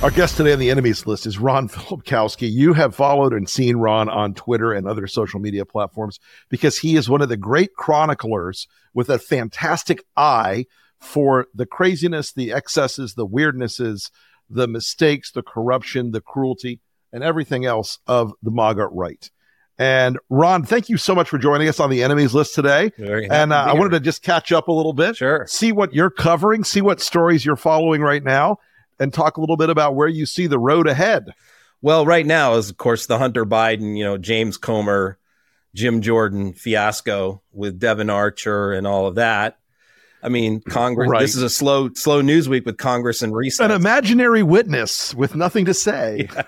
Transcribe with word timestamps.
Our 0.00 0.12
guest 0.12 0.36
today 0.36 0.52
on 0.52 0.60
the 0.60 0.70
enemies 0.70 1.08
list 1.08 1.26
is 1.26 1.40
Ron 1.40 1.68
Filipkowski. 1.68 2.48
You 2.48 2.72
have 2.72 2.94
followed 2.94 3.32
and 3.32 3.48
seen 3.48 3.78
Ron 3.78 4.08
on 4.08 4.32
Twitter 4.32 4.72
and 4.72 4.86
other 4.86 5.08
social 5.08 5.40
media 5.40 5.64
platforms 5.64 6.20
because 6.48 6.78
he 6.78 6.94
is 6.94 7.10
one 7.10 7.20
of 7.20 7.28
the 7.28 7.36
great 7.36 7.74
chroniclers 7.74 8.68
with 8.94 9.10
a 9.10 9.18
fantastic 9.18 10.04
eye 10.16 10.66
for 11.00 11.48
the 11.52 11.66
craziness, 11.66 12.32
the 12.32 12.52
excesses, 12.52 13.14
the 13.14 13.26
weirdnesses, 13.26 14.12
the 14.48 14.68
mistakes, 14.68 15.32
the 15.32 15.42
corruption, 15.42 16.12
the 16.12 16.20
cruelty, 16.20 16.78
and 17.12 17.24
everything 17.24 17.66
else 17.66 17.98
of 18.06 18.32
the 18.40 18.52
MAGA 18.52 18.86
right. 18.92 19.28
And 19.78 20.16
Ron, 20.30 20.62
thank 20.64 20.88
you 20.88 20.96
so 20.96 21.12
much 21.12 21.28
for 21.28 21.38
joining 21.38 21.68
us 21.68 21.80
on 21.80 21.90
the 21.90 22.04
enemies 22.04 22.34
list 22.34 22.54
today. 22.54 22.92
And 23.32 23.52
uh, 23.52 23.64
I 23.64 23.74
wanted 23.74 23.90
to 23.90 24.00
just 24.00 24.22
catch 24.22 24.52
up 24.52 24.68
a 24.68 24.72
little 24.72 24.92
bit, 24.92 25.16
sure, 25.16 25.44
see 25.48 25.72
what 25.72 25.92
you're 25.92 26.10
covering, 26.10 26.62
see 26.62 26.82
what 26.82 27.00
stories 27.00 27.44
you're 27.44 27.56
following 27.56 28.00
right 28.00 28.22
now, 28.22 28.58
and 28.98 29.12
talk 29.12 29.36
a 29.36 29.40
little 29.40 29.56
bit 29.56 29.70
about 29.70 29.94
where 29.94 30.08
you 30.08 30.26
see 30.26 30.46
the 30.46 30.58
road 30.58 30.86
ahead. 30.86 31.32
Well, 31.80 32.04
right 32.04 32.26
now 32.26 32.54
is 32.54 32.70
of 32.70 32.76
course 32.76 33.06
the 33.06 33.18
Hunter 33.18 33.46
Biden, 33.46 33.96
you 33.96 34.04
know, 34.04 34.18
James 34.18 34.56
Comer, 34.56 35.18
Jim 35.74 36.00
Jordan 36.02 36.52
fiasco 36.54 37.42
with 37.52 37.78
Devon 37.78 38.10
Archer 38.10 38.72
and 38.72 38.86
all 38.86 39.06
of 39.06 39.16
that. 39.16 39.58
I 40.22 40.28
mean, 40.28 40.60
Congress. 40.60 41.08
Right. 41.08 41.20
This 41.20 41.36
is 41.36 41.42
a 41.42 41.50
slow, 41.50 41.90
slow 41.94 42.20
news 42.20 42.48
week 42.48 42.66
with 42.66 42.76
Congress 42.76 43.22
and 43.22 43.34
recess. 43.34 43.64
An 43.64 43.70
imaginary 43.70 44.42
witness 44.42 45.14
with 45.14 45.34
nothing 45.34 45.64
to 45.66 45.74
say. 45.74 46.28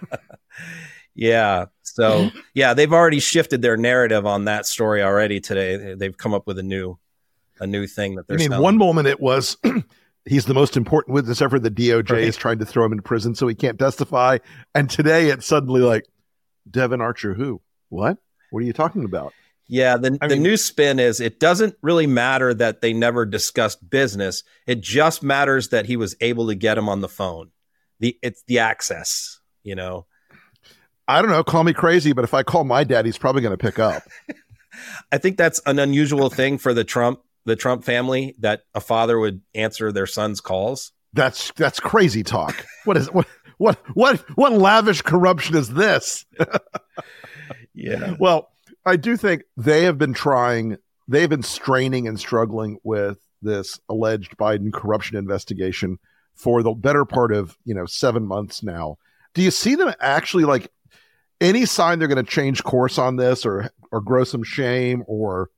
Yeah. 1.17 1.65
yeah. 1.65 1.65
So 1.83 2.31
yeah, 2.55 2.73
they've 2.73 2.93
already 2.93 3.21
shifted 3.21 3.63
their 3.63 3.77
narrative 3.77 4.27
on 4.27 4.45
that 4.45 4.65
story 4.65 5.03
already 5.03 5.41
today. 5.41 5.95
They've 5.95 6.17
come 6.17 6.35
up 6.35 6.47
with 6.47 6.59
a 6.59 6.63
new, 6.63 6.99
a 7.61 7.67
new 7.67 7.87
thing 7.87 8.15
that 8.15 8.27
they're. 8.27 8.37
I 8.37 8.39
mean, 8.39 8.51
selling. 8.51 8.63
one 8.63 8.79
moment 8.79 9.09
it 9.09 9.21
was 9.21 9.57
he's 10.27 10.45
the 10.47 10.55
most 10.55 10.77
important 10.77 11.15
witness 11.15 11.41
ever. 11.43 11.59
The 11.59 11.71
DOJ 11.71 12.11
Right. 12.11 12.23
is 12.25 12.37
trying 12.37 12.59
to 12.59 12.67
throw 12.67 12.85
him 12.85 12.93
in 12.93 13.03
prison 13.03 13.35
so 13.35 13.47
he 13.49 13.55
can't 13.55 13.79
testify, 13.79 14.39
and 14.75 14.89
today 14.91 15.29
it's 15.31 15.47
suddenly 15.47 15.81
like 15.81 16.05
Devon 16.71 17.01
Archer. 17.01 17.35
Who? 17.35 17.61
What? 17.89 18.19
What 18.51 18.63
are 18.63 18.67
you 18.67 18.73
talking 18.73 19.05
about? 19.05 19.33
Yeah, 19.69 19.97
the, 19.97 20.19
I 20.21 20.27
the 20.27 20.35
mean- 20.35 20.43
new 20.43 20.57
spin 20.57 20.99
is 20.99 21.21
it 21.21 21.39
doesn't 21.39 21.77
really 21.81 22.07
matter 22.09 22.53
that 22.55 22.81
they 22.81 22.93
never 22.93 23.25
discussed 23.25 23.89
business. 23.89 24.43
It 24.67 24.81
just 24.81 25.23
matters 25.23 25.69
that 25.69 25.87
he 25.87 25.97
was 25.97 26.17
able 26.21 26.49
to 26.49 26.55
get 26.57 26.77
him 26.77 26.89
on 26.89 27.01
the 27.01 27.09
phone. 27.09 27.51
The 28.01 28.19
it's 28.23 28.43
the 28.49 28.59
access, 28.59 29.39
you 29.63 29.75
know. 29.77 30.07
I 31.07 31.23
don't 31.23 31.31
know. 31.31 31.45
Call 31.45 31.65
me 31.65 31.73
crazy, 31.73 32.13
but 32.13 32.25
if 32.25 32.35
I 32.35 32.43
call 32.43 32.65
my 32.65 32.83
dad, 32.85 33.05
he's 33.05 33.19
probably 33.19 33.43
going 33.43 33.57
to 33.57 33.59
pick 33.65 33.79
up. 33.79 34.03
I 35.13 35.19
think 35.19 35.37
that's 35.37 35.61
an 35.67 35.79
unusual 35.79 36.31
thing 36.31 36.57
for 36.59 36.73
the 36.73 36.85
Trump 36.85 37.21
the 37.45 37.57
Trump 37.57 37.85
family 37.85 38.35
that 38.41 38.63
a 38.75 38.81
father 38.81 39.19
would 39.19 39.41
answer 39.55 39.93
their 39.93 40.07
son's 40.07 40.41
calls. 40.41 40.93
That's 41.13 41.53
that's 41.57 41.81
crazy 41.81 42.23
talk. 42.23 42.65
What 42.85 42.97
is 42.97 43.11
what 43.11 43.27
what 43.59 43.79
what 43.95 44.21
what 44.37 44.53
lavish 44.53 45.03
corruption 45.03 45.57
is 45.57 45.69
this? 45.69 46.25
Yeah. 47.81 48.17
Well, 48.19 48.51
I 48.85 48.97
do 48.97 49.17
think 49.17 49.43
they 49.57 49.85
have 49.85 49.99
been 49.99 50.13
trying, 50.13 50.77
they've 51.09 51.29
been 51.29 51.43
straining 51.43 52.07
and 52.07 52.19
struggling 52.19 52.79
with 52.83 53.19
this 53.43 53.81
alleged 53.89 54.37
Biden 54.37 54.73
corruption 54.73 55.17
investigation 55.17 55.99
for 56.35 56.63
the 56.63 56.73
better 56.73 57.05
part 57.05 57.33
of, 57.33 57.57
you 57.65 57.75
know, 57.75 57.87
seven 57.87 58.27
months 58.27 58.63
now. 58.63 58.99
Do 59.35 59.43
you 59.43 59.51
see 59.51 59.77
them 59.77 59.93
actually 60.01 60.45
like 60.45 60.71
any 61.41 61.65
sign 61.65 61.99
they're 61.99 62.09
going 62.09 62.25
to 62.25 62.31
change 62.31 62.63
course 62.65 62.99
on 62.99 63.17
this 63.17 63.47
or 63.47 63.71
or 63.93 64.01
grow 64.01 64.25
some 64.25 64.43
shame 64.43 65.03
or 65.07 65.51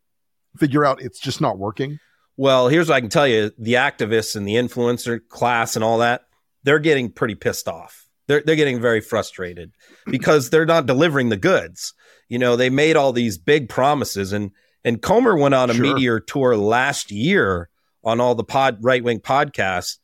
figure 0.58 0.84
out 0.84 1.02
it's 1.02 1.18
just 1.18 1.40
not 1.40 1.58
working? 1.58 1.98
Well, 2.36 2.68
here's 2.68 2.88
what 2.88 2.96
I 2.96 3.00
can 3.00 3.10
tell 3.10 3.28
you: 3.28 3.50
the 3.58 3.74
activists 3.74 4.36
and 4.36 4.46
the 4.46 4.54
influencer 4.54 5.20
class 5.28 5.76
and 5.76 5.84
all 5.84 5.98
that, 5.98 6.22
they're 6.62 6.78
getting 6.78 7.10
pretty 7.10 7.34
pissed 7.34 7.68
off. 7.68 8.06
They're 8.28 8.42
they're 8.44 8.56
getting 8.56 8.80
very 8.80 9.00
frustrated 9.00 9.72
because 10.06 10.50
they're 10.50 10.66
not 10.66 10.86
delivering 10.86 11.28
the 11.28 11.36
goods. 11.36 11.92
You 12.28 12.38
know, 12.38 12.56
they 12.56 12.70
made 12.70 12.96
all 12.96 13.12
these 13.12 13.36
big 13.36 13.68
promises, 13.68 14.32
and 14.32 14.50
and 14.84 15.02
Comer 15.02 15.36
went 15.36 15.54
on 15.54 15.70
a 15.70 15.74
Sure. 15.74 15.94
meteor 15.94 16.20
tour 16.20 16.56
last 16.56 17.10
year 17.10 17.68
on 18.04 18.20
all 18.20 18.34
the 18.34 18.44
pod 18.44 18.78
right 18.80 19.04
wing 19.04 19.20
podcasts, 19.20 19.98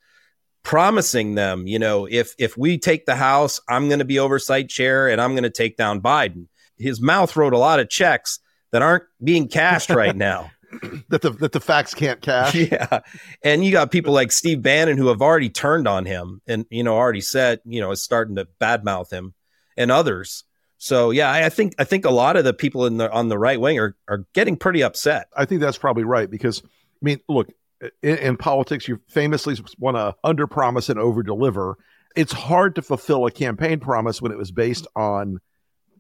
promising 0.63 1.35
them, 1.35 1.67
you 1.67 1.79
know, 1.79 2.07
if 2.11 2.35
if 2.39 2.57
we 2.57 2.79
take 2.79 3.07
the 3.07 3.17
House, 3.17 3.61
I'm 3.69 3.89
going 3.89 4.01
to 4.01 4.05
be 4.05 4.19
oversight 4.19 4.69
chair, 4.69 5.09
and 5.09 5.21
I'm 5.21 5.33
going 5.33 5.45
to 5.45 5.51
take 5.51 5.77
down 5.77 6.01
Biden. 6.01 6.47
His 6.77 7.01
mouth 7.01 7.35
wrote 7.37 7.55
a 7.55 7.59
lot 7.59 7.81
of 7.81 7.89
checks 7.89 8.39
that 8.73 8.83
aren't 8.83 9.05
being 9.23 9.49
cashed 9.49 9.91
right 9.91 10.17
now. 10.31 10.51
That 11.09 11.23
the 11.23 11.31
that 11.31 11.53
the 11.53 11.61
facts 11.61 11.95
can't 11.95 12.21
cash. 12.21 12.55
Yeah. 12.71 13.01
And 13.43 13.65
you 13.65 13.73
got 13.73 13.91
people 13.91 14.13
like 14.13 14.31
Steve 14.31 14.61
Bannon 14.61 14.99
who 14.99 15.09
have 15.09 15.23
already 15.23 15.49
turned 15.49 15.89
on 15.89 16.05
him 16.05 16.43
and, 16.47 16.67
you 16.71 16.83
know, 16.83 16.95
already 16.95 17.23
said, 17.23 17.61
you 17.65 17.81
know, 17.81 17.91
is 17.91 18.03
starting 18.03 18.37
to 18.37 18.47
badmouth 18.61 19.11
him 19.11 19.33
and 19.79 19.91
others. 19.91 20.45
So 20.77 21.11
yeah, 21.11 21.31
I 21.31 21.47
I 21.47 21.49
think 21.49 21.75
I 21.79 21.85
think 21.85 22.05
a 22.05 22.11
lot 22.11 22.37
of 22.37 22.45
the 22.45 22.55
people 22.55 22.87
in 22.87 22.99
the 22.99 23.11
on 23.11 23.29
the 23.29 23.39
right 23.39 23.61
wing 23.61 23.79
are 23.79 23.97
are 24.07 24.27
getting 24.35 24.57
pretty 24.57 24.83
upset. 24.83 25.29
I 25.37 25.45
think 25.45 25.61
that's 25.61 25.79
probably 25.79 26.05
right 26.05 26.31
because 26.31 26.63
I 26.63 27.03
mean, 27.03 27.21
look, 27.29 27.49
in, 28.03 28.19
in 28.19 28.37
politics, 28.37 28.87
you 28.87 29.01
famously 29.09 29.57
want 29.79 29.97
to 29.97 30.15
under 30.23 30.47
promise 30.47 30.89
and 30.89 30.99
over 30.99 31.23
deliver. 31.23 31.79
It's 32.15 32.33
hard 32.33 32.75
to 32.77 32.83
fulfill 32.83 33.27
a 33.27 33.31
campaign 33.31 33.81
promise 33.81 34.23
when 34.23 34.33
it 34.33 34.39
was 34.39 34.51
based 34.51 34.87
on 34.95 35.41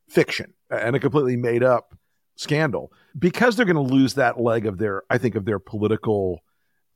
fiction 0.08 0.54
and 0.70 0.96
a 0.96 1.00
completely 1.00 1.36
made 1.36 1.62
up 1.62 1.97
scandal 2.38 2.92
because 3.18 3.56
they're 3.56 3.66
going 3.66 3.76
to 3.76 3.94
lose 3.94 4.14
that 4.14 4.40
leg 4.40 4.64
of 4.64 4.78
their, 4.78 5.02
I 5.10 5.18
think, 5.18 5.34
of 5.34 5.44
their 5.44 5.58
political 5.58 6.40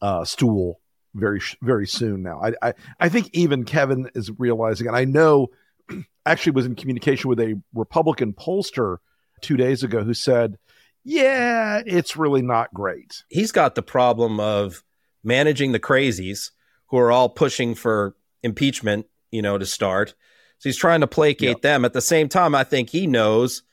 uh, 0.01 0.25
stool 0.25 0.81
very, 1.15 1.41
very 1.61 1.87
soon 1.87 2.23
now. 2.23 2.41
I, 2.41 2.69
I, 2.69 2.75
I 3.01 3.09
think 3.09 3.29
even 3.33 3.65
Kevin 3.65 4.09
is 4.15 4.31
realizing, 4.39 4.87
and 4.87 4.97
I 4.97 5.05
know 5.05 5.49
actually 6.27 6.53
was 6.53 6.65
in 6.65 6.77
communication 6.77 7.29
with 7.29 7.41
a 7.41 7.61
Republican 7.75 8.33
pollster 8.33 8.99
two 9.41 9.57
days 9.57 9.83
ago 9.83 10.03
who 10.05 10.15
said, 10.15 10.57
yeah, 11.05 11.83
it's 11.85 12.17
really 12.17 12.43
not 12.43 12.73
great. 12.73 13.25
He's 13.29 13.51
got 13.51 13.75
the 13.75 13.83
problem 13.83 14.39
of 14.39 14.85
managing 15.25 15.73
the 15.73 15.81
crazies 15.81 16.51
who 16.87 16.99
are 16.99 17.11
all 17.11 17.29
pushing 17.29 17.75
for 17.75 18.15
impeachment, 18.45 19.07
you 19.33 19.43
know, 19.43 19.59
to 19.59 19.67
start. 19.67 20.11
So 20.59 20.69
he's 20.69 20.77
trying 20.77 21.01
to 21.01 21.09
placate 21.09 21.63
them. 21.63 21.85
At 21.85 21.93
the 21.93 22.01
same 22.01 22.29
time, 22.29 22.55
I 22.55 22.63
think 22.63 22.91
he 22.91 23.09
knows 23.09 23.65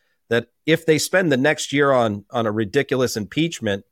if 0.69 0.85
they 0.85 0.99
spend 0.99 1.31
the 1.31 1.37
next 1.37 1.73
year 1.73 1.91
on 1.91 2.25
on 2.29 2.45
a 2.45 2.51
ridiculous 2.51 3.17
impeachment, 3.17 3.85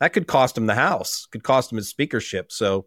that 0.00 0.12
could 0.12 0.26
cost 0.26 0.56
him 0.56 0.66
the 0.66 0.74
House, 0.74 1.26
could 1.26 1.42
cost 1.42 1.70
him 1.70 1.76
his 1.76 1.88
speakership. 1.88 2.50
So 2.50 2.86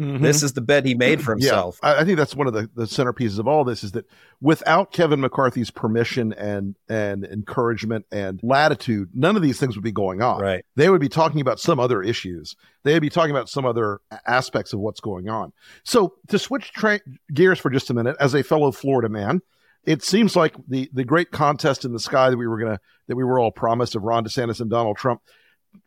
mm-hmm. 0.00 0.22
this 0.22 0.44
is 0.44 0.52
the 0.52 0.60
bet 0.60 0.84
he 0.84 0.94
made 0.94 1.20
for 1.20 1.32
himself. 1.32 1.80
Yeah, 1.82 1.96
I, 1.98 2.04
think 2.04 2.18
that's 2.18 2.36
one 2.36 2.46
of 2.46 2.52
the, 2.52 2.70
the 2.76 2.84
centerpieces 2.84 3.40
of 3.40 3.48
all 3.48 3.64
this 3.64 3.82
is 3.82 3.92
that 3.92 4.06
without 4.40 4.92
Kevin 4.92 5.20
McCarthy's 5.20 5.72
permission 5.72 6.32
and 6.34 6.76
and 6.88 7.24
encouragement 7.24 8.06
and 8.12 8.38
latitude, 8.44 9.10
none 9.12 9.34
of 9.34 9.42
these 9.42 9.58
things 9.58 9.74
would 9.74 9.84
be 9.84 9.90
going 9.90 10.22
on. 10.22 10.40
Right. 10.40 10.64
They 10.76 10.88
would 10.88 11.00
be 11.00 11.08
talking 11.08 11.40
about 11.40 11.58
some 11.58 11.80
other 11.80 12.00
issues. 12.00 12.54
They 12.84 12.92
would 12.92 13.02
be 13.02 13.10
talking 13.10 13.32
about 13.32 13.48
some 13.48 13.66
other 13.66 14.00
aspects 14.24 14.72
of 14.72 14.78
what's 14.78 15.00
going 15.00 15.28
on. 15.28 15.52
So 15.82 16.14
to 16.28 16.38
switch 16.38 16.72
tra- 16.72 17.00
gears 17.34 17.58
for 17.58 17.70
just 17.70 17.90
a 17.90 17.94
minute, 17.94 18.14
as 18.20 18.34
a 18.34 18.44
fellow 18.44 18.70
Florida 18.70 19.08
man, 19.08 19.42
it 19.84 20.02
seems 20.02 20.36
like 20.36 20.54
the 20.68 20.88
the 20.92 21.04
great 21.04 21.30
contest 21.30 21.84
in 21.84 21.92
the 21.92 22.00
sky 22.00 22.30
that 22.30 22.36
we 22.36 22.46
were 22.46 22.58
gonna 22.58 22.80
that 23.08 23.16
we 23.16 23.24
were 23.24 23.38
all 23.38 23.50
promised 23.50 23.94
of 23.94 24.02
Ron 24.02 24.24
DeSantis 24.24 24.60
and 24.60 24.70
Donald 24.70 24.96
Trump, 24.96 25.20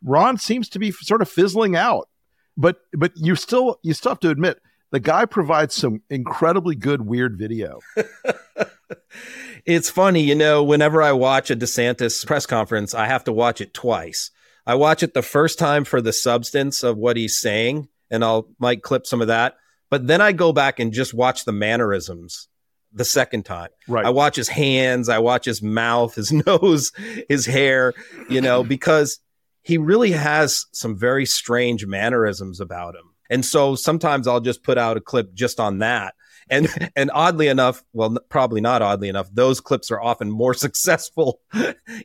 Ron 0.02 0.38
seems 0.38 0.68
to 0.70 0.78
be 0.78 0.90
sort 0.90 1.22
of 1.22 1.28
fizzling 1.28 1.76
out. 1.76 2.08
But 2.56 2.80
but 2.92 3.12
you 3.16 3.36
still 3.36 3.78
you 3.82 3.94
still 3.94 4.12
have 4.12 4.20
to 4.20 4.30
admit 4.30 4.60
the 4.90 5.00
guy 5.00 5.24
provides 5.24 5.74
some 5.74 6.02
incredibly 6.10 6.74
good 6.74 7.02
weird 7.02 7.38
video. 7.38 7.80
it's 9.66 9.90
funny, 9.90 10.22
you 10.22 10.34
know, 10.34 10.62
whenever 10.62 11.02
I 11.02 11.12
watch 11.12 11.50
a 11.50 11.56
DeSantis 11.56 12.24
press 12.24 12.46
conference, 12.46 12.94
I 12.94 13.06
have 13.06 13.24
to 13.24 13.32
watch 13.32 13.60
it 13.60 13.74
twice. 13.74 14.30
I 14.66 14.74
watch 14.74 15.02
it 15.02 15.14
the 15.14 15.22
first 15.22 15.58
time 15.58 15.84
for 15.84 16.00
the 16.00 16.12
substance 16.12 16.82
of 16.82 16.96
what 16.96 17.16
he's 17.16 17.38
saying, 17.40 17.88
and 18.10 18.24
I'll 18.24 18.48
might 18.58 18.82
clip 18.82 19.06
some 19.06 19.20
of 19.20 19.28
that. 19.28 19.56
But 19.90 20.06
then 20.06 20.20
I 20.20 20.32
go 20.32 20.52
back 20.52 20.80
and 20.80 20.92
just 20.92 21.14
watch 21.14 21.44
the 21.44 21.52
mannerisms 21.52 22.48
the 22.96 23.04
second 23.04 23.44
time. 23.44 23.68
Right. 23.86 24.04
I 24.06 24.10
watch 24.10 24.34
his 24.36 24.48
hands, 24.48 25.08
I 25.08 25.18
watch 25.18 25.44
his 25.44 25.62
mouth, 25.62 26.14
his 26.14 26.32
nose, 26.46 26.90
his 27.28 27.46
hair, 27.46 27.94
you 28.28 28.40
know, 28.40 28.64
because 28.76 29.20
he 29.62 29.78
really 29.78 30.12
has 30.12 30.66
some 30.72 30.96
very 30.96 31.26
strange 31.26 31.86
mannerisms 31.86 32.60
about 32.60 32.94
him. 32.94 33.02
And 33.30 33.44
so 33.44 33.74
sometimes 33.74 34.26
I'll 34.28 34.40
just 34.40 34.62
put 34.62 34.78
out 34.78 34.96
a 34.96 35.00
clip 35.00 35.34
just 35.34 35.58
on 35.60 35.78
that. 35.78 36.14
And 36.48 36.68
and 36.96 37.10
oddly 37.12 37.48
enough, 37.48 37.82
well, 37.92 38.16
probably 38.28 38.60
not 38.60 38.80
oddly 38.82 39.08
enough, 39.08 39.28
those 39.32 39.60
clips 39.60 39.90
are 39.90 40.00
often 40.00 40.30
more 40.30 40.54
successful, 40.66 41.40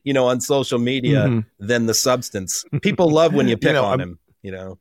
you 0.04 0.14
know, 0.14 0.26
on 0.28 0.42
social 0.42 0.80
media 0.80 1.26
Mhm. 1.28 1.46
than 1.60 1.86
the 1.86 1.94
substance. 1.94 2.66
People 2.82 3.10
love 3.12 3.34
when 3.34 3.48
you 3.48 3.56
pick 3.58 3.68
You 3.70 3.74
know, 3.74 3.84
on 3.86 4.00
I'm- 4.00 4.10
him, 4.10 4.20
you 4.42 4.52
know. 4.52 4.80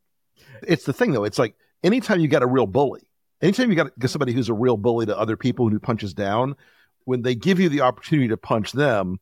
it's 0.63 0.85
the 0.85 0.93
thing 0.95 1.13
though. 1.13 1.25
It's 1.25 1.39
like 1.39 1.55
anytime 1.85 2.21
you 2.21 2.29
got 2.29 2.43
a 2.43 2.47
real 2.47 2.67
bully, 2.67 3.03
anytime 3.43 3.71
you 3.71 3.77
got 3.77 3.93
somebody 4.07 4.33
who's 4.33 4.49
a 4.49 4.55
real 4.55 4.77
bully 4.77 5.07
to 5.07 5.19
other 5.19 5.37
people 5.37 5.69
who 5.69 5.79
punches 5.79 6.15
down, 6.15 6.57
when 7.05 7.23
they 7.23 7.35
give 7.35 7.61
you 7.61 7.69
the 7.69 7.81
opportunity 7.81 8.29
to 8.29 8.37
punch 8.37 8.73
them, 8.73 9.19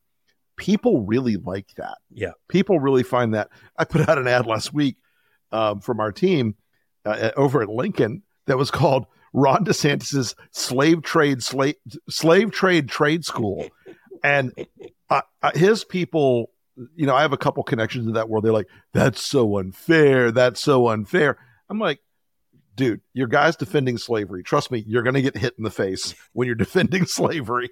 people 0.57 1.03
really 1.03 1.37
like 1.37 1.69
that. 1.77 1.99
Yeah. 2.11 2.33
People 2.49 2.81
really 2.81 3.03
find 3.03 3.35
that. 3.35 3.49
I 3.77 3.85
put 3.85 4.09
out 4.09 4.19
an 4.19 4.27
ad 4.27 4.47
last 4.47 4.75
week 4.75 4.97
um, 5.53 5.81
from 5.81 6.01
our 6.01 6.13
team 6.13 6.57
uh, 7.05 7.31
over 7.37 7.63
at 7.63 7.69
Lincoln 7.69 8.23
that 8.47 8.59
was 8.59 8.71
called 8.71 9.07
Ron 9.33 9.65
DeSantis's 9.65 10.35
slave 10.53 11.03
trade 11.03 11.43
slave 11.43 11.77
slave 12.09 12.51
trade 12.51 12.89
trade 12.89 13.25
school, 13.25 13.69
and 14.23 14.53
uh, 15.11 15.23
uh, 15.43 15.51
his 15.55 15.85
people. 15.85 16.51
You 16.95 17.07
know, 17.07 17.17
I 17.17 17.23
have 17.23 17.33
a 17.33 17.37
couple 17.37 17.65
connections 17.65 18.07
in 18.07 18.13
that 18.13 18.29
world. 18.29 18.45
They're 18.45 18.53
like, 18.53 18.69
"That's 18.93 19.21
so 19.21 19.59
unfair. 19.59 20.31
That's 20.31 20.61
so 20.61 20.89
unfair." 20.89 21.37
I'm 21.69 21.81
like, 21.81 22.01
dude, 22.79 23.03
your 23.13 23.27
guy's 23.27 23.57
defending 23.57 23.99
slavery. 23.99 24.43
Trust 24.43 24.71
me, 24.71 24.83
you're 24.87 25.03
going 25.03 25.15
to 25.15 25.23
get 25.23 25.37
hit 25.37 25.55
in 25.59 25.65
the 25.65 25.71
face 25.71 26.15
when 26.33 26.47
you're 26.47 26.55
defending 26.67 27.05
slavery. 27.05 27.69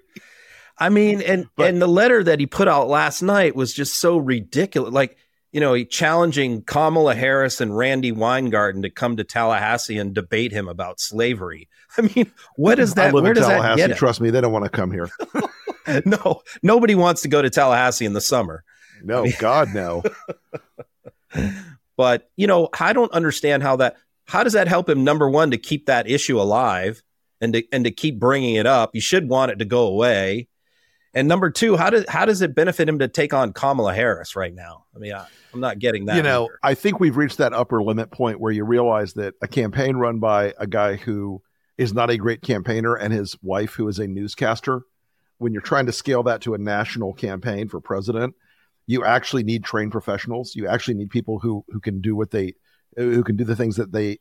I 0.77 0.89
mean, 0.89 1.21
and 1.23 1.47
But- 1.55 1.69
and 1.69 1.81
the 1.81 1.87
letter 1.87 2.23
that 2.23 2.39
he 2.39 2.45
put 2.45 2.67
out 2.67 2.87
last 2.87 3.23
night 3.23 3.55
was 3.55 3.73
just 3.73 3.95
so 3.97 4.17
ridiculous. 4.17 4.93
Like, 4.93 5.17
you 5.51 5.59
know, 5.59 5.73
he 5.73 5.85
challenging 5.85 6.61
Kamala 6.61 7.15
Harris 7.15 7.59
and 7.61 7.75
Randi 7.75 8.11
Weingarten 8.11 8.83
to 8.83 8.89
come 8.91 9.17
to 9.17 9.23
Tallahassee 9.23 9.97
and 9.97 10.13
debate 10.13 10.51
him 10.51 10.67
about 10.67 10.99
slavery. 10.99 11.67
I 11.97 12.01
mean, 12.01 12.31
what 12.57 12.77
is 12.77 12.91
I 12.91 12.95
that? 13.05 13.13
live 13.15 13.23
Where 13.23 13.31
in 13.31 13.37
does 13.37 13.47
that 13.47 13.53
Tallahassee. 13.61 13.87
get? 13.87 13.97
Trust 13.97 14.21
me, 14.21 14.29
they 14.29 14.41
don't 14.41 14.51
want 14.51 14.65
to 14.65 14.69
come 14.69 14.91
here. 14.91 15.09
No, 16.03 16.41
nobody 16.61 16.95
wants 16.95 17.21
to 17.21 17.29
go 17.29 17.41
to 17.41 17.49
Tallahassee 17.49 18.03
in 18.05 18.11
the 18.11 18.19
summer. 18.19 18.65
No, 19.01 19.25
God, 19.39 19.73
no. 19.73 20.03
But 21.95 22.29
you 22.35 22.45
know, 22.45 22.69
I 22.79 22.91
don't 22.93 23.11
understand 23.13 23.63
how 23.63 23.77
that. 23.77 23.95
How 24.27 24.43
does 24.43 24.53
that 24.53 24.67
help 24.67 24.89
him? 24.89 25.03
Number 25.03 25.29
one, 25.29 25.51
to 25.51 25.57
keep 25.57 25.85
that 25.87 26.09
issue 26.09 26.39
alive 26.39 27.01
and 27.41 27.53
to 27.53 27.63
and 27.71 27.85
to 27.85 27.91
keep 27.91 28.19
bringing 28.19 28.55
it 28.55 28.65
up. 28.65 28.91
You 28.93 29.01
should 29.01 29.29
want 29.29 29.51
it 29.51 29.59
to 29.59 29.65
go 29.65 29.87
away. 29.87 30.47
And 31.13 31.27
number 31.27 31.49
two, 31.49 31.77
how 31.77 31.89
does 31.89 32.05
how 32.07 32.25
does 32.25 32.41
it 32.41 32.53
benefit 32.53 32.87
him 32.87 32.99
to 32.99 33.07
take 33.07 33.33
on 33.33 33.53
Kamala 33.53 33.93
Harris 33.93 34.35
right 34.35 34.53
now? 34.53 34.85
I 34.95 34.99
mean, 34.99 35.13
I, 35.13 35.25
I'm 35.53 35.59
not 35.59 35.79
getting 35.79 36.05
that. 36.05 36.17
you 36.17 36.23
know, 36.23 36.45
either. 36.45 36.59
I 36.61 36.73
think 36.75 36.99
we've 36.99 37.17
reached 37.17 37.37
that 37.37 37.53
upper 37.53 37.81
limit 37.81 38.11
point 38.11 38.39
where 38.39 38.51
you 38.51 38.65
realize 38.65 39.13
that 39.13 39.33
a 39.41 39.47
campaign 39.47 39.95
run 39.95 40.19
by 40.19 40.53
a 40.59 40.67
guy 40.67 40.95
who 40.97 41.41
is 41.77 41.93
not 41.93 42.09
a 42.09 42.17
great 42.17 42.41
campaigner 42.41 42.95
and 42.95 43.13
his 43.13 43.35
wife, 43.41 43.73
who 43.73 43.87
is 43.87 43.99
a 43.99 44.07
newscaster, 44.07 44.81
when 45.37 45.53
you're 45.53 45.61
trying 45.61 45.85
to 45.85 45.91
scale 45.91 46.23
that 46.23 46.41
to 46.41 46.53
a 46.53 46.57
national 46.57 47.13
campaign 47.13 47.69
for 47.69 47.79
president, 47.79 48.35
you 48.87 49.05
actually 49.05 49.43
need 49.43 49.63
trained 49.63 49.91
professionals. 49.91 50.55
You 50.55 50.67
actually 50.67 50.95
need 50.95 51.09
people 51.09 51.39
who 51.39 51.63
who 51.69 51.79
can 51.79 52.01
do 52.01 52.15
what 52.15 52.31
they 52.31 52.53
who 52.97 53.23
can 53.23 53.35
do 53.35 53.43
the 53.43 53.55
things 53.55 53.75
that 53.77 53.91
they 53.91 54.19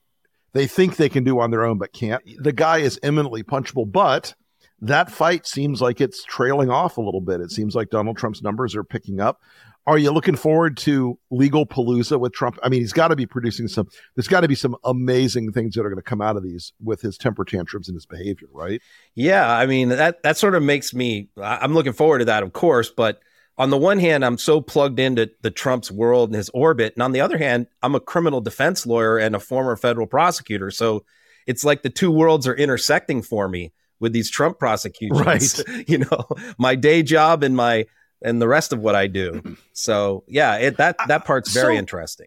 they 0.52 0.66
think 0.66 0.96
they 0.96 1.08
can 1.08 1.24
do 1.24 1.40
on 1.40 1.50
their 1.50 1.64
own 1.64 1.78
but 1.78 1.92
can't. 1.92 2.22
The 2.38 2.52
guy 2.52 2.78
is 2.78 2.98
eminently 3.02 3.42
punchable, 3.42 3.90
but 3.90 4.34
that 4.80 5.10
fight 5.10 5.46
seems 5.46 5.82
like 5.82 6.00
it's 6.00 6.24
trailing 6.24 6.70
off 6.70 6.96
a 6.96 7.02
little 7.02 7.20
bit. 7.20 7.40
It 7.40 7.50
seems 7.50 7.74
like 7.74 7.90
Donald 7.90 8.16
Trump's 8.16 8.42
numbers 8.42 8.74
are 8.74 8.84
picking 8.84 9.20
up. 9.20 9.40
Are 9.86 9.98
you 9.98 10.10
looking 10.10 10.34
forward 10.34 10.76
to 10.78 11.16
legal 11.30 11.64
palooza 11.64 12.18
with 12.18 12.32
Trump? 12.32 12.58
I 12.62 12.68
mean, 12.68 12.80
he's 12.80 12.92
got 12.92 13.08
to 13.08 13.16
be 13.16 13.24
producing 13.24 13.68
some. 13.68 13.86
There's 14.16 14.26
got 14.26 14.40
to 14.40 14.48
be 14.48 14.56
some 14.56 14.76
amazing 14.82 15.52
things 15.52 15.74
that 15.74 15.82
are 15.82 15.88
going 15.88 15.96
to 15.96 16.02
come 16.02 16.20
out 16.20 16.36
of 16.36 16.42
these 16.42 16.72
with 16.82 17.02
his 17.02 17.16
temper 17.16 17.44
tantrums 17.44 17.88
and 17.88 17.94
his 17.94 18.04
behavior, 18.04 18.48
right? 18.52 18.82
Yeah, 19.14 19.48
I 19.48 19.66
mean 19.66 19.90
that 19.90 20.24
that 20.24 20.36
sort 20.36 20.56
of 20.56 20.62
makes 20.64 20.92
me. 20.92 21.28
I'm 21.40 21.72
looking 21.72 21.92
forward 21.92 22.18
to 22.18 22.24
that, 22.24 22.42
of 22.42 22.52
course. 22.52 22.90
But 22.90 23.20
on 23.58 23.70
the 23.70 23.78
one 23.78 23.98
hand, 23.98 24.24
I'm 24.24 24.38
so 24.38 24.60
plugged 24.60 25.00
into 25.00 25.30
the 25.42 25.50
Trump's 25.50 25.90
world 25.90 26.28
and 26.30 26.36
his 26.36 26.50
orbit, 26.50 26.94
and 26.94 27.02
on 27.02 27.12
the 27.12 27.20
other 27.20 27.38
hand, 27.38 27.66
I'm 27.82 27.94
a 27.94 28.00
criminal 28.00 28.40
defense 28.40 28.86
lawyer 28.86 29.18
and 29.18 29.34
a 29.34 29.40
former 29.40 29.76
federal 29.76 30.06
prosecutor. 30.06 30.70
So 30.70 31.04
it's 31.46 31.64
like 31.64 31.82
the 31.82 31.90
two 31.90 32.10
worlds 32.10 32.46
are 32.46 32.54
intersecting 32.54 33.22
for 33.22 33.48
me 33.48 33.72
with 33.98 34.12
these 34.12 34.30
Trump 34.30 34.58
prosecutions. 34.58 35.64
Right. 35.66 35.88
you 35.88 35.98
know, 35.98 36.26
my 36.58 36.74
day 36.74 37.02
job 37.02 37.42
and 37.42 37.56
my 37.56 37.86
and 38.22 38.40
the 38.42 38.48
rest 38.48 38.72
of 38.72 38.80
what 38.80 38.94
I 38.94 39.06
do. 39.06 39.42
So 39.72 40.24
yeah, 40.26 40.56
it, 40.56 40.78
that 40.78 40.96
that 41.08 41.24
part's 41.24 41.52
very 41.52 41.74
So- 41.74 41.78
interesting. 41.78 42.26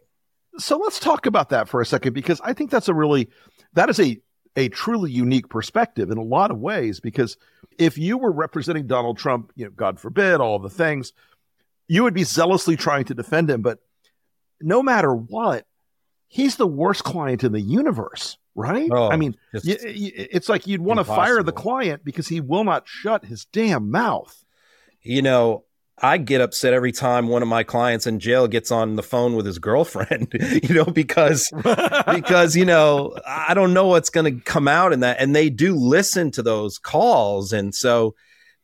So 0.58 0.78
let's 0.78 1.00
talk 1.00 1.26
about 1.26 1.50
that 1.50 1.70
for 1.70 1.80
a 1.80 1.86
second 1.86 2.14
because 2.14 2.42
I 2.44 2.54
think 2.54 2.70
that's 2.70 2.90
a 2.90 2.94
really 2.94 3.30
that 3.74 3.90
is 3.90 4.00
a 4.00 4.22
a 4.56 4.70
truly 4.70 5.12
unique 5.12 5.50
perspective 5.50 6.10
in 6.12 6.18
a 6.18 6.24
lot 6.24 6.52
of 6.52 6.58
ways 6.60 7.00
because 7.00 7.38
if 7.78 7.98
you 7.98 8.18
were 8.18 8.32
representing 8.32 8.88
Donald 8.88 9.18
Trump, 9.18 9.52
you 9.56 9.66
know, 9.66 9.72
God 9.72 10.00
forbid, 10.00 10.42
all 10.42 10.60
the 10.60 10.70
things, 10.70 11.14
you 11.88 12.04
would 12.04 12.14
be 12.14 12.24
zealously 12.24 12.76
trying 12.76 13.06
to 13.06 13.14
defend 13.14 13.50
him, 13.50 13.62
but 13.62 13.80
no 14.62 14.84
matter 14.84 15.14
what, 15.14 15.66
he's 16.28 16.58
the 16.58 16.68
worst 16.68 17.04
client 17.04 17.44
in 17.44 17.52
the 17.54 17.62
universe, 17.62 18.38
right? 18.56 18.90
Oh, 18.94 19.10
I 19.10 19.16
mean, 19.16 19.36
y- 19.66 19.78
y- 19.84 20.12
it's 20.32 20.50
like 20.50 20.68
you'd 20.68 20.82
want 20.82 20.98
to 21.00 21.04
fire 21.16 21.42
the 21.44 21.52
client 21.54 22.04
because 22.04 22.28
he 22.28 22.42
will 22.42 22.64
not 22.64 22.88
shut 22.88 23.26
his 23.26 23.46
damn 23.46 23.90
mouth. 23.90 24.44
you 25.02 25.22
know, 25.22 25.64
I 26.02 26.18
get 26.18 26.42
upset 26.42 26.74
every 26.74 26.92
time 26.92 27.28
one 27.28 27.42
of 27.42 27.48
my 27.48 27.64
clients 27.64 28.08
in 28.08 28.20
jail 28.20 28.48
gets 28.48 28.72
on 28.72 28.96
the 28.96 29.04
phone 29.04 29.36
with 29.36 29.46
his 29.46 29.60
girlfriend, 29.60 30.34
you 30.64 30.76
know, 30.76 30.86
because 30.86 31.50
because 32.14 32.56
you 32.56 32.66
know, 32.66 33.16
I 33.28 33.54
don't 33.54 33.74
know 33.74 33.88
what's 33.88 34.10
going 34.10 34.34
to 34.34 34.44
come 34.44 34.68
out 34.68 34.94
in 34.94 35.02
that 35.02 35.18
and 35.20 35.36
they 35.36 35.50
do 35.50 35.76
listen 35.76 36.32
to 36.32 36.44
those 36.44 36.78
calls 36.78 37.54
and 37.54 37.74
so 37.74 38.16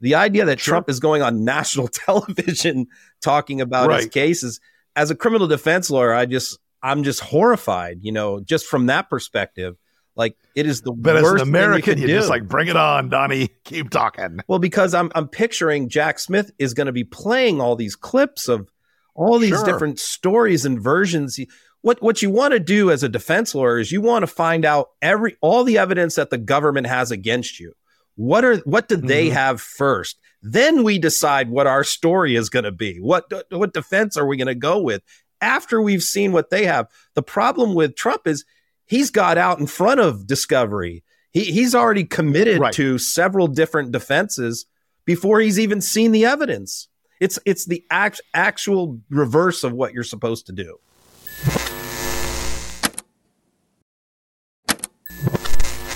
the 0.01 0.15
idea 0.15 0.45
that 0.45 0.59
Sure. 0.59 0.73
Trump 0.73 0.89
is 0.89 0.99
going 0.99 1.21
on 1.21 1.45
national 1.45 1.87
television 2.05 2.87
talking 3.21 3.61
about 3.61 3.93
his 3.93 4.07
cases 4.07 4.59
as 4.95 5.11
a 5.11 5.15
criminal 5.15 5.47
defense 5.47 5.89
lawyer, 5.89 6.13
I 6.13 6.25
just 6.25 6.57
I'm 6.81 7.03
just 7.03 7.19
horrified, 7.19 7.99
you 8.01 8.11
know, 8.11 8.39
just 8.39 8.65
from 8.65 8.87
that 8.87 9.09
perspective. 9.09 9.75
Like 10.15 10.37
it 10.55 10.65
is 10.65 10.81
the 10.81 10.91
But 10.93 11.17
as 11.17 11.23
worst 11.23 11.41
an 11.43 11.51
thing 11.51 11.53
you 11.55 11.59
American, 11.65 11.93
can 11.95 12.07
you're 12.09 12.17
just 12.19 12.29
like, 12.29 12.47
bring 12.47 12.67
it 12.67 12.77
on, 12.77 13.09
Donnie. 13.09 13.49
Keep 13.65 13.89
talking. 13.89 14.39
Well, 14.47 14.59
because 14.59 14.93
I'm 14.93 15.11
I'm 15.15 15.27
picturing 15.27 15.89
Jack 15.89 16.19
Smith 16.19 16.51
is 16.57 16.73
going 16.73 16.87
to 16.87 16.93
be 16.93 17.03
playing 17.03 17.59
all 17.59 17.75
these 17.75 17.95
clips 17.95 18.47
of 18.47 18.69
all 19.13 19.39
these 19.39 19.49
Sure. 19.49 19.65
different 19.65 19.99
stories 19.99 20.65
and 20.65 20.81
versions. 20.81 21.39
What 21.81 22.01
what 22.01 22.21
you 22.21 22.29
want 22.29 22.53
to 22.53 22.59
do 22.59 22.91
as 22.91 23.03
a 23.03 23.09
defense 23.09 23.53
lawyer 23.53 23.77
is 23.79 23.91
you 23.91 24.01
want 24.01 24.23
to 24.23 24.27
find 24.27 24.63
out 24.65 24.87
every 25.01 25.35
all 25.41 25.63
the 25.63 25.77
evidence 25.77 26.15
that 26.15 26.29
the 26.29 26.37
government 26.37 26.87
has 26.87 27.11
against 27.11 27.59
you. 27.59 27.73
What 28.15 28.45
are 28.45 28.57
what 28.59 28.87
do 28.87 28.95
they 28.95 29.27
Mhm. 29.29 29.33
have 29.33 29.61
first? 29.61 30.17
Then 30.41 30.83
we 30.83 30.97
decide 30.99 31.49
what 31.49 31.67
our 31.67 31.83
story 31.83 32.35
is 32.35 32.49
going 32.49 32.63
to 32.65 32.71
be. 32.71 32.97
What 32.99 33.25
what 33.51 33.73
defense 33.73 34.15
are 34.15 34.25
we 34.25 34.37
going 34.37 34.47
to 34.47 34.55
go 34.55 34.79
with 34.79 35.01
after 35.41 35.81
we've 35.81 36.03
seen 36.03 36.31
what 36.31 36.49
they 36.49 36.65
have? 36.65 36.87
The 37.15 37.21
problem 37.23 37.73
with 37.75 37.95
Trump 37.95 38.25
is 38.27 38.45
he's 38.85 39.11
got 39.11 39.37
out 39.37 39.59
in 39.59 39.67
front 39.67 39.99
of 39.99 40.27
discovery. 40.27 41.03
He, 41.31 41.45
he's 41.45 41.75
already 41.75 42.03
committed 42.05 42.59
Right. 42.59 42.73
to 42.73 42.97
several 42.97 43.47
different 43.47 43.91
defenses 43.91 44.65
before 45.05 45.39
he's 45.39 45.59
even 45.59 45.81
seen 45.81 46.11
the 46.11 46.25
evidence. 46.25 46.87
It's 47.19 47.39
it's 47.45 47.65
the 47.65 47.83
act, 47.89 48.21
actual 48.33 48.99
reverse 49.09 49.63
of 49.63 49.71
what 49.73 49.93
you're 49.93 50.03
supposed 50.03 50.47
to 50.47 50.53
do. 50.53 50.79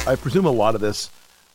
I 0.08 0.16
presume 0.16 0.46
a 0.46 0.52
lot 0.52 0.76
of 0.76 0.82
this, 0.82 1.10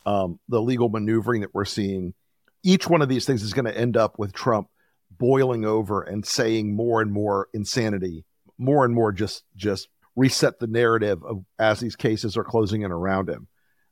um, 0.07 0.39
the 0.49 0.61
legal 0.63 0.89
maneuvering 0.89 1.41
that 1.41 1.53
we're 1.55 1.65
seeing, 1.65 2.15
each 2.63 2.89
one 2.89 3.03
of 3.03 3.09
these 3.09 3.25
things 3.25 3.43
is 3.43 3.53
going 3.53 3.65
to 3.65 3.77
end 3.77 3.97
up 3.97 4.19
with 4.19 4.33
Trump 4.33 4.69
boiling 5.11 5.65
over 5.65 6.03
and 6.03 6.25
saying 6.25 6.75
more 6.75 7.01
and 7.01 7.11
more 7.13 7.49
insanity, 7.53 8.25
more 8.59 8.85
and 8.85 8.95
more 8.95 9.13
just 9.13 9.43
just 9.57 9.89
reset 10.17 10.59
the 10.59 10.67
narrative 10.67 11.23
of 11.25 11.45
as 11.59 11.81
these 11.81 11.97
cases 11.97 12.37
are 12.37 12.45
closing 12.45 12.83
in 12.83 12.93
around 12.93 13.29
him. 13.29 13.49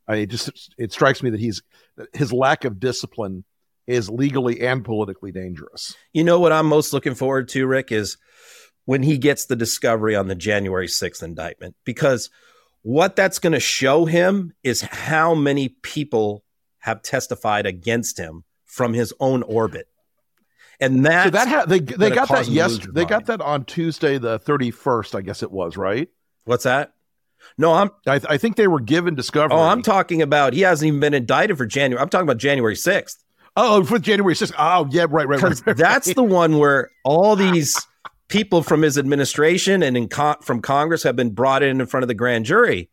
I 0.07 0.13
mean, 0.13 0.23
it 0.23 0.31
just 0.31 0.75
it 0.79 0.93
strikes 0.93 1.23
me 1.23 1.31
that 1.31 1.41
he's 1.41 1.63
his 2.13 2.33
lack 2.33 2.65
of 2.65 2.81
discipline 2.81 3.45
is 3.87 4.09
legally 4.09 4.61
and 4.61 4.85
politically 4.85 5.33
dangerous. 5.33 5.97
You 6.13 6.25
know 6.25 6.39
what 6.39 6.53
I'm 6.53 6.67
most 6.67 6.93
looking 6.93 7.15
forward 7.15 7.49
to, 7.49 7.67
Rick, 7.67 7.91
is 7.91 8.17
when 8.85 9.03
he 9.03 9.19
gets 9.19 9.47
the 9.47 9.57
discovery 9.57 10.15
on 10.15 10.29
the 10.29 10.35
January 10.35 10.87
6th 10.87 11.23
indictment, 11.23 11.75
because 11.85 12.31
what 12.83 13.17
that's 13.17 13.39
going 13.39 13.53
to 13.53 13.61
show 13.61 14.05
him 14.05 14.53
is 14.63 14.81
how 14.83 15.35
many 15.35 15.69
people 15.69 16.45
have 16.79 17.03
testified 17.03 17.67
against 17.67 18.19
him 18.19 18.45
from 18.67 18.93
his 18.93 19.13
own 19.21 19.43
orbit. 19.45 19.89
And 20.81 21.07
that 21.07 21.25
so 21.25 21.31
that 21.31 21.49
ha- 21.49 21.65
they 21.67 21.81
they 21.81 22.11
got 22.11 22.29
that 22.29 22.39
him 22.39 22.45
to 22.45 22.51
lose 22.51 22.79
yes 22.79 22.89
they 22.93 23.05
got 23.05 23.27
that 23.27 23.41
on 23.41 23.65
Tuesday 23.65 24.19
the 24.19 24.39
thirty 24.39 24.71
first, 24.71 25.15
I 25.15 25.21
guess 25.21 25.43
it 25.43 25.51
was 25.53 25.77
right. 25.77 26.09
what's 26.45 26.65
that? 26.65 26.95
No, 27.59 27.73
I'm 27.73 27.91
I, 28.07 28.21
I 28.29 28.37
think 28.37 28.57
they 28.57 28.69
were 28.69 28.81
given 28.81 29.15
discovery. 29.15 29.57
oh, 29.57 29.63
I'm 29.63 29.83
talking 29.83 30.23
about 30.23 30.53
he 30.53 30.61
hasn't 30.61 30.87
even 30.87 31.01
been 31.01 31.15
indicted 31.15 31.59
for 31.59 31.67
January. 31.67 32.01
I'm 32.01 32.09
talking 32.09 32.27
about 32.27 32.39
January 32.39 32.77
sixth. 32.77 33.23
oh 33.57 33.85
for 33.85 33.99
January 33.99 34.35
sixth. 34.35 34.55
Oh 34.59 34.89
yeah, 34.91 35.07
right, 35.09 35.27
right, 35.27 35.41
right. 35.41 35.67
right, 35.67 35.77
that's 35.77 36.15
the 36.15 36.23
one 36.23 36.59
where 36.59 36.91
all 37.05 37.37
these 37.37 37.85
people 38.29 38.63
from 38.63 38.81
his 38.83 38.97
administration 38.97 39.83
and 39.83 39.97
in 39.97 40.09
con- 40.09 40.41
from 40.41 40.63
Congress 40.63 41.03
have 41.03 41.15
been 41.17 41.31
brought 41.31 41.63
in 41.63 41.81
in 41.81 41.87
front 41.87 42.03
of 42.03 42.09
the 42.09 42.15
grand 42.15 42.47
jury, 42.47 42.89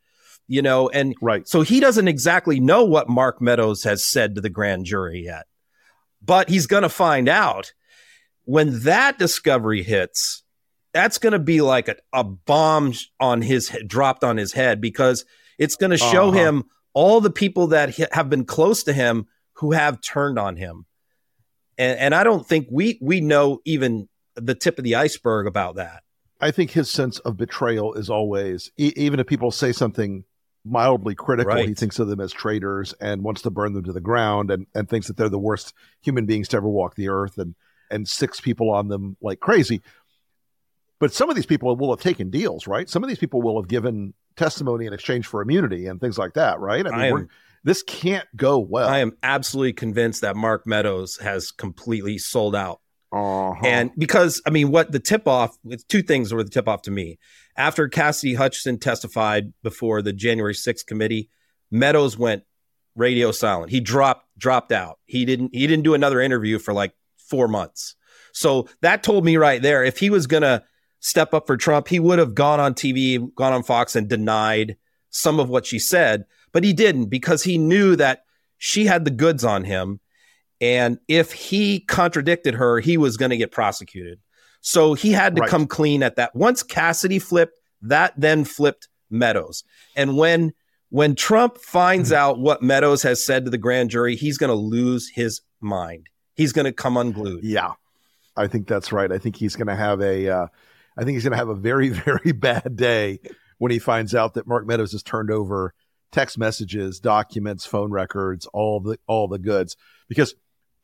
you 0.48 0.62
know, 0.62 0.90
and 0.90 1.16
right. 1.22 1.48
so 1.48 1.62
he 1.62 1.80
doesn't 1.80 2.10
exactly 2.10 2.60
know 2.60 2.84
what 2.84 3.08
Mark 3.08 3.42
Meadows 3.42 3.84
has 3.84 4.04
said 4.04 4.36
to 4.36 4.42
the 4.42 4.50
grand 4.50 4.86
jury 4.86 5.24
yet, 5.24 5.46
but 6.30 6.48
he's 6.50 6.68
going 6.68 6.84
to 6.84 6.90
find 6.90 7.28
out 7.28 7.74
when 8.46 8.80
that 8.84 9.18
discovery 9.18 9.84
hits. 9.84 10.44
That's 10.94 11.18
going 11.18 11.34
to 11.34 11.40
be 11.40 11.62
like 11.62 11.88
a, 11.88 11.96
a 12.14 12.24
bomb 12.24 12.94
on 13.20 13.42
his 13.42 13.76
dropped 13.86 14.24
on 14.24 14.38
his 14.38 14.54
head 14.54 14.80
because 14.80 15.26
it's 15.58 15.76
going 15.76 15.92
to 15.92 15.98
show 15.98 16.30
Uh-huh. 16.30 16.38
him 16.38 16.64
all 16.94 17.20
the 17.22 17.30
people 17.32 17.68
that 17.68 17.96
have 18.14 18.30
been 18.30 18.46
close 18.46 18.84
to 18.84 18.94
him 18.94 19.26
who 19.54 19.72
have 19.74 20.02
turned 20.02 20.40
on 20.40 20.56
him 20.56 20.86
and, 21.78 22.00
and 22.00 22.16
I 22.16 22.24
don't 22.24 22.46
think 22.48 22.68
we 22.72 22.98
we 23.02 23.22
know 23.22 23.60
even 23.66 24.08
the 24.36 24.56
tip 24.56 24.78
of 24.78 24.84
the 24.84 24.96
iceberg 24.96 25.48
about 25.48 25.76
that. 25.76 26.04
I 26.42 26.52
think 26.52 26.72
his 26.72 26.90
sense 26.90 27.20
of 27.20 27.36
betrayal 27.38 27.94
is 27.94 28.10
always, 28.10 28.72
e- 28.78 28.94
even 28.96 29.20
if 29.20 29.28
people 29.28 29.52
say 29.52 29.72
something 29.74 30.24
mildly 30.66 31.16
critical, 31.16 31.54
Right. 31.54 31.68
he 31.68 31.74
thinks 31.74 32.00
of 32.00 32.08
them 32.08 32.20
as 32.20 32.32
traitors 32.32 32.94
and 33.00 33.24
wants 33.24 33.42
to 33.44 33.50
burn 33.50 33.74
them 33.74 33.84
to 33.86 33.94
the 33.94 34.02
ground 34.02 34.52
and, 34.52 34.68
and 34.76 34.88
thinks 34.90 35.08
that 35.08 35.18
they're 35.18 35.30
the 35.30 35.40
worst 35.40 35.74
human 36.02 36.26
beings 36.26 36.48
to 36.50 36.58
ever 36.58 36.68
walk 36.70 36.96
the 36.96 37.10
earth 37.10 37.38
and, 37.38 37.56
and 37.90 38.08
six 38.08 38.40
people 38.42 38.70
on 38.70 38.88
them 38.90 39.18
like 39.22 39.40
crazy. 39.40 39.82
But 41.00 41.14
some 41.14 41.30
of 41.30 41.36
these 41.36 41.46
people 41.46 41.76
will 41.76 41.92
have 41.92 42.02
taken 42.02 42.30
deals, 42.30 42.68
right? 42.68 42.90
Some 42.90 43.04
of 43.04 43.10
these 43.10 43.20
people 43.20 43.42
will 43.42 43.60
have 43.62 43.70
given 43.70 44.14
testimony 44.36 44.86
in 44.86 44.94
exchange 44.94 45.28
for 45.28 45.42
immunity 45.42 45.88
and 45.88 46.00
things 46.00 46.18
like 46.18 46.34
that, 46.34 46.60
right? 46.60 46.86
I 46.86 46.90
mean, 46.92 47.00
I 47.00 47.08
am- 47.08 47.30
this 47.64 47.84
can't 47.84 48.28
go 48.36 48.60
well. 48.60 48.88
I 48.88 49.00
am 49.00 49.14
absolutely 49.24 49.74
convinced 49.74 50.22
that 50.22 50.36
Mark 50.36 50.66
Meadows 50.66 51.18
has 51.18 51.52
completely 51.52 52.18
sold 52.18 52.56
out. 52.56 52.80
Uh-huh. 53.12 53.66
And 53.66 53.92
because 53.98 54.42
I 54.46 54.50
mean, 54.52 54.72
what 54.72 54.92
the 54.92 55.00
tip 55.00 55.28
off, 55.28 55.58
it's 55.66 55.84
two 55.84 56.02
things 56.04 56.32
were 56.34 56.44
the 56.44 56.50
tip 56.50 56.68
off 56.68 56.84
to 56.84 56.92
me. 56.92 57.18
After 57.60 57.90
Cassidy 57.90 58.36
Hutchinson 58.36 58.80
testified 58.80 59.52
before 59.64 60.02
the 60.02 60.14
January 60.14 60.54
6th 60.54 60.86
committee, 60.86 61.30
Meadows 61.70 62.18
went 62.18 62.44
radio 62.96 63.34
silent. 63.34 63.70
He 63.70 63.82
dropped 63.82 64.26
dropped 64.38 64.72
out. 64.72 64.98
He 65.06 65.26
didn't 65.26 65.54
he 65.54 65.68
didn't 65.68 65.84
do 65.84 65.94
another 65.94 66.22
interview 66.22 66.58
for 66.58 66.74
like 66.74 66.94
four 67.18 67.50
months. 67.50 67.96
So 68.32 68.70
that 68.80 69.04
told 69.04 69.26
me 69.26 69.36
right 69.36 69.62
there, 69.62 69.84
if 69.84 70.00
he 70.00 70.10
was 70.10 70.26
gonna 70.26 70.64
step 71.02 71.34
up 71.34 71.48
for 71.48 71.58
Trump, 71.58 71.90
he 71.90 72.00
would 72.00 72.18
have 72.18 72.34
gone 72.34 72.62
on 72.62 72.76
TV, 72.76 73.30
gone 73.36 73.52
on 73.52 73.64
Fox 73.64 73.94
and 73.94 74.08
denied 74.08 74.78
some 75.10 75.38
of 75.38 75.50
what 75.50 75.66
she 75.66 75.80
said, 75.80 76.24
but 76.54 76.64
he 76.64 76.72
didn't 76.72 77.08
because 77.08 77.44
he 77.44 77.58
knew 77.58 77.98
that 77.98 78.24
she 78.58 78.86
had 78.86 79.04
the 79.04 79.12
goods 79.12 79.44
on 79.44 79.66
him. 79.66 80.00
And 80.62 81.00
if 81.10 81.34
he 81.34 81.82
contradicted 81.82 82.54
her, 82.56 82.80
he 82.80 82.98
was 82.98 83.18
going 83.18 83.32
to 83.32 83.38
get 83.38 83.52
prosecuted. 83.52 84.20
So 84.62 84.94
he 84.94 85.12
had 85.12 85.36
to 85.36 85.42
Right. 85.42 85.50
come 85.50 85.68
clean 85.68 86.04
at 86.04 86.16
that. 86.18 86.36
Once 86.36 86.64
Cassidy 86.64 87.20
flipped, 87.20 87.54
that 87.82 88.14
then 88.18 88.44
flipped 88.46 88.88
Meadows. 89.10 89.64
And 89.96 90.18
when 90.18 90.54
when 90.92 91.14
Trump 91.16 91.58
finds 91.60 92.12
out 92.12 92.40
what 92.40 92.62
Meadows 92.64 93.04
has 93.04 93.24
said 93.24 93.46
to 93.46 93.52
the 93.52 93.58
grand 93.60 93.90
jury, 93.92 94.16
he's 94.16 94.38
going 94.40 94.50
to 94.50 94.56
lose 94.56 95.10
his 95.14 95.42
mind. 95.62 96.08
He's 96.36 96.52
going 96.52 96.66
to 96.66 96.72
come 96.74 96.98
unglued. 96.98 97.44
Yeah, 97.44 97.74
I 98.36 98.48
think 98.48 98.68
that's 98.68 98.92
right. 98.92 99.12
I 99.12 99.18
think 99.20 99.36
he's 99.36 99.56
going 99.56 99.68
to 99.68 99.76
have 99.76 100.02
a, 100.02 100.28
uh, 100.30 100.48
I 100.98 101.04
think 101.04 101.16
he's 101.16 101.24
going 101.24 101.32
to 101.34 101.38
have 101.38 101.50
a 101.50 101.56
very, 101.56 101.90
very 102.06 102.32
bad 102.32 102.76
day 102.76 103.20
when 103.60 103.72
he 103.72 103.78
finds 103.80 104.16
out 104.16 104.34
that 104.34 104.48
Mark 104.48 104.66
Meadows 104.66 104.92
has 104.94 105.04
turned 105.04 105.30
over 105.32 105.74
text 106.12 106.38
messages, 106.40 107.00
documents, 107.00 107.66
phone 107.68 107.92
records, 107.92 108.48
all 108.48 108.80
the 108.80 108.98
all 109.06 109.28
the 109.28 109.38
goods. 109.40 109.76
Because 110.08 110.34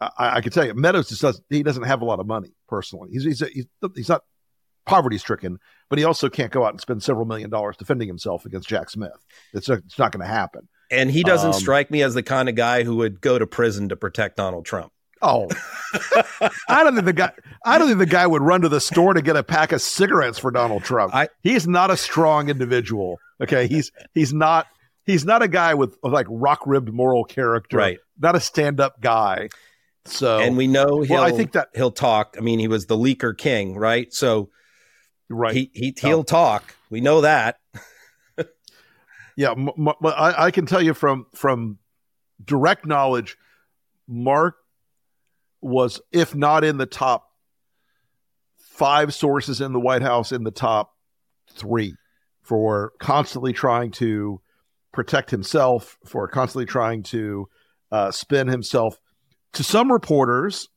I, 0.02 0.38
I 0.38 0.42
can 0.42 0.52
tell 0.52 0.66
you, 0.66 0.74
Meadows 0.74 1.10
just 1.10 1.22
does 1.22 1.42
he 1.50 1.64
doesn't 1.64 1.84
have 1.84 2.02
a 2.02 2.06
lot 2.06 2.20
of 2.20 2.28
money 2.28 2.54
personally. 2.68 3.10
He's 3.12 3.24
he's 3.24 3.40
he's, 3.54 3.66
he's 3.96 4.10
not 4.10 4.24
poverty 4.86 5.18
stricken, 5.18 5.58
but 5.90 5.98
he 6.00 6.06
also 6.06 6.30
can't 6.30 6.52
go 6.52 6.64
out 6.66 6.72
and 6.72 6.82
spend 6.82 7.02
several 7.02 7.26
million 7.26 7.50
dollars 7.50 7.76
defending 7.78 8.08
himself 8.08 8.46
against 8.46 8.68
Jack 8.68 8.90
Smith. 8.90 9.12
It's 9.54 9.68
not, 9.70 9.80
it's 9.80 9.98
not 9.98 10.12
going 10.12 10.22
to 10.22 10.28
happen. 10.32 10.68
And 10.92 11.10
he 11.10 11.24
doesn't 11.24 11.54
Um, 11.54 11.60
strike 11.60 11.90
me 11.90 12.04
as 12.04 12.14
the 12.14 12.22
kind 12.24 12.48
of 12.50 12.56
guy 12.56 12.84
who 12.84 12.98
would 12.98 13.20
go 13.20 13.40
to 13.40 13.48
prison 13.48 13.90
to 13.90 13.96
protect 13.96 14.38
Donald 14.38 14.66
Trump. 14.66 14.92
Oh, 15.22 15.48
I 16.70 16.84
don't 16.84 16.94
think 16.94 17.06
the 17.06 17.14
guy. 17.14 17.32
I 17.66 17.78
don't 17.78 17.88
think 17.88 18.00
the 18.00 18.06
guy 18.06 18.28
would 18.28 18.42
run 18.42 18.62
to 18.62 18.70
the 18.70 18.82
store 18.82 19.14
to 19.14 19.22
get 19.22 19.36
a 19.36 19.44
pack 19.44 19.72
of 19.72 19.82
cigarettes 19.82 20.38
for 20.38 20.52
Donald 20.52 20.84
Trump. 20.84 21.16
I- 21.16 21.30
he's 21.42 21.68
not 21.68 21.90
a 21.90 21.98
strong 21.98 22.50
individual. 22.50 23.18
Okay, 23.42 23.68
he's 23.68 23.92
he's 24.14 24.34
not 24.34 24.68
he's 25.06 25.26
not 25.26 25.42
a 25.42 25.48
guy 25.48 25.74
with 25.74 25.98
like 26.04 26.28
rock 26.30 26.62
ribbed 26.68 26.92
moral 26.92 27.24
character. 27.24 27.78
Right. 27.78 27.98
Not 28.20 28.36
a 28.36 28.40
stand 28.40 28.80
up 28.80 29.02
guy. 29.02 29.50
So 30.06 30.40
and 30.40 30.56
we 30.56 30.68
know 30.68 31.02
he'll 31.02 31.18
Oh. 31.18 31.22
Well, 31.22 31.34
I 31.34 31.36
think 31.36 31.54
that- 31.54 31.70
he'll 31.74 31.92
talk. 31.92 32.36
I 32.38 32.42
mean, 32.42 32.60
he 32.60 32.68
was 32.68 32.86
the 32.86 32.98
leaker 32.98 33.36
king, 33.38 33.76
right? 33.76 34.14
So 34.14 34.50
right. 35.30 35.56
he, 35.56 35.72
he 35.74 35.96
he'll 36.00 36.24
talk. 36.24 36.76
We 36.90 37.02
know 37.02 37.22
that. 37.22 37.60
Yeah, 39.38 39.52
m- 39.52 39.70
m- 39.78 39.90
I, 40.06 40.46
I 40.46 40.52
can 40.52 40.66
tell 40.66 40.82
you 40.82 40.94
from 40.94 41.26
from 41.36 41.78
direct 42.44 42.86
knowledge, 42.86 43.38
Mark 44.08 44.56
was, 45.62 46.00
if 46.12 46.34
not 46.36 46.64
in 46.64 46.78
the 46.78 46.86
top 46.86 47.28
five 48.58 49.14
sources 49.14 49.62
in 49.62 49.74
the 49.74 49.80
White 49.80 50.02
House, 50.02 50.32
in 50.32 50.44
the 50.44 50.52
top 50.52 50.94
three 51.52 51.96
for 52.44 52.94
constantly 53.00 53.52
trying 53.52 53.92
to 53.92 54.40
protect 54.94 55.32
himself, 55.32 55.98
for 56.06 56.28
constantly 56.28 56.66
trying 56.66 57.04
to 57.04 57.50
uh, 57.92 58.12
spin 58.12 58.48
himself. 58.48 59.00
To 59.56 59.64
some 59.64 59.92
reporters, 59.92 60.68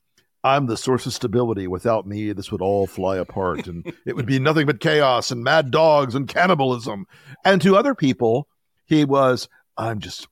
I'm 0.45 0.67
the 0.67 0.77
source 0.77 1.05
of 1.07 1.13
stability. 1.13 1.67
Without 1.67 2.07
me, 2.07 2.33
this 2.33 2.53
would 2.53 2.63
all 2.63 2.87
fly 2.87 3.17
apart, 3.17 3.67
and 3.67 3.85
it 4.07 4.15
would 4.15 4.27
be 4.27 4.39
nothing 4.39 4.67
but 4.67 4.81
chaos 4.81 5.31
and 5.31 5.43
mad 5.43 5.71
dogs 5.71 6.15
and 6.15 6.29
cannibalism. 6.29 7.07
And 7.45 7.61
to 7.63 7.77
other 7.77 7.95
people, 7.95 8.49
he 8.87 9.05
was. 9.05 9.49
I'm 9.77 9.99
just. 10.01 10.29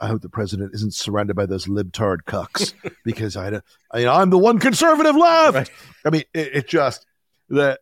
I 0.00 0.06
hope 0.08 0.22
the 0.22 0.28
president 0.28 0.74
isn't 0.74 0.94
surrounded 0.94 1.34
by 1.34 1.46
those 1.46 1.66
libtard 1.66 2.18
cucks 2.26 2.72
because 3.04 3.36
I, 3.36 3.60
I 3.92 4.06
I'm 4.06 4.30
the 4.30 4.38
one 4.38 4.58
conservative 4.58 5.16
left. 5.16 5.54
Right. 5.56 5.70
I 6.04 6.10
mean, 6.10 6.24
it, 6.34 6.54
it 6.54 6.68
just 6.68 7.04
that 7.48 7.80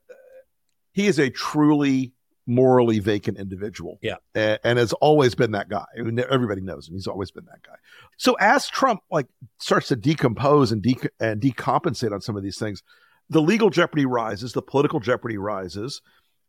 he 0.92 1.06
is 1.06 1.18
a 1.18 1.28
truly 1.28 2.12
morally 2.46 2.98
vacant 3.00 3.38
individual. 3.38 3.98
Yeah. 4.02 4.16
and, 4.34 4.58
and 4.62 4.78
has 4.78 4.92
always 4.94 5.34
been 5.34 5.52
that 5.52 5.68
guy. 5.68 5.84
I 5.98 6.02
mean, 6.02 6.22
everybody 6.30 6.60
knows 6.60 6.88
him. 6.88 6.94
He's 6.94 7.06
always 7.06 7.30
been 7.30 7.44
that 7.46 7.62
guy. 7.62 7.76
So 8.16 8.34
as 8.34 8.68
Trump 8.68 9.00
like 9.10 9.26
starts 9.58 9.88
to 9.88 9.96
decompose 9.96 10.72
and 10.72 10.82
de- 10.82 11.10
and 11.20 11.40
decompensate 11.40 12.12
on 12.12 12.20
some 12.20 12.36
of 12.36 12.42
these 12.42 12.58
things, 12.58 12.82
the 13.28 13.42
legal 13.42 13.70
jeopardy 13.70 14.06
rises, 14.06 14.52
the 14.52 14.62
political 14.62 15.00
jeopardy 15.00 15.38
rises. 15.38 16.00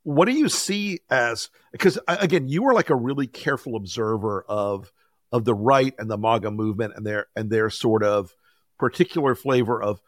What 0.03 0.25
do 0.25 0.31
you 0.31 0.47
see 0.47 0.99
as 1.09 1.49
because 1.71 1.99
again, 2.07 2.47
you 2.47 2.63
were 2.63 2.73
like 2.73 2.89
a 2.89 2.95
really 2.95 3.27
careful 3.27 3.75
observer 3.75 4.45
of 4.47 4.91
of 5.31 5.43
the 5.43 5.55
right 5.55 5.93
and 5.97 6.09
the 6.09 6.17
MAGA 6.17 6.51
movement 6.51 6.93
and 6.95 7.05
their 7.05 7.27
and 7.35 7.49
their 7.49 7.69
sort 7.69 8.03
of 8.03 8.33
particular 8.77 9.35
flavor 9.35 9.81
of 9.81 9.99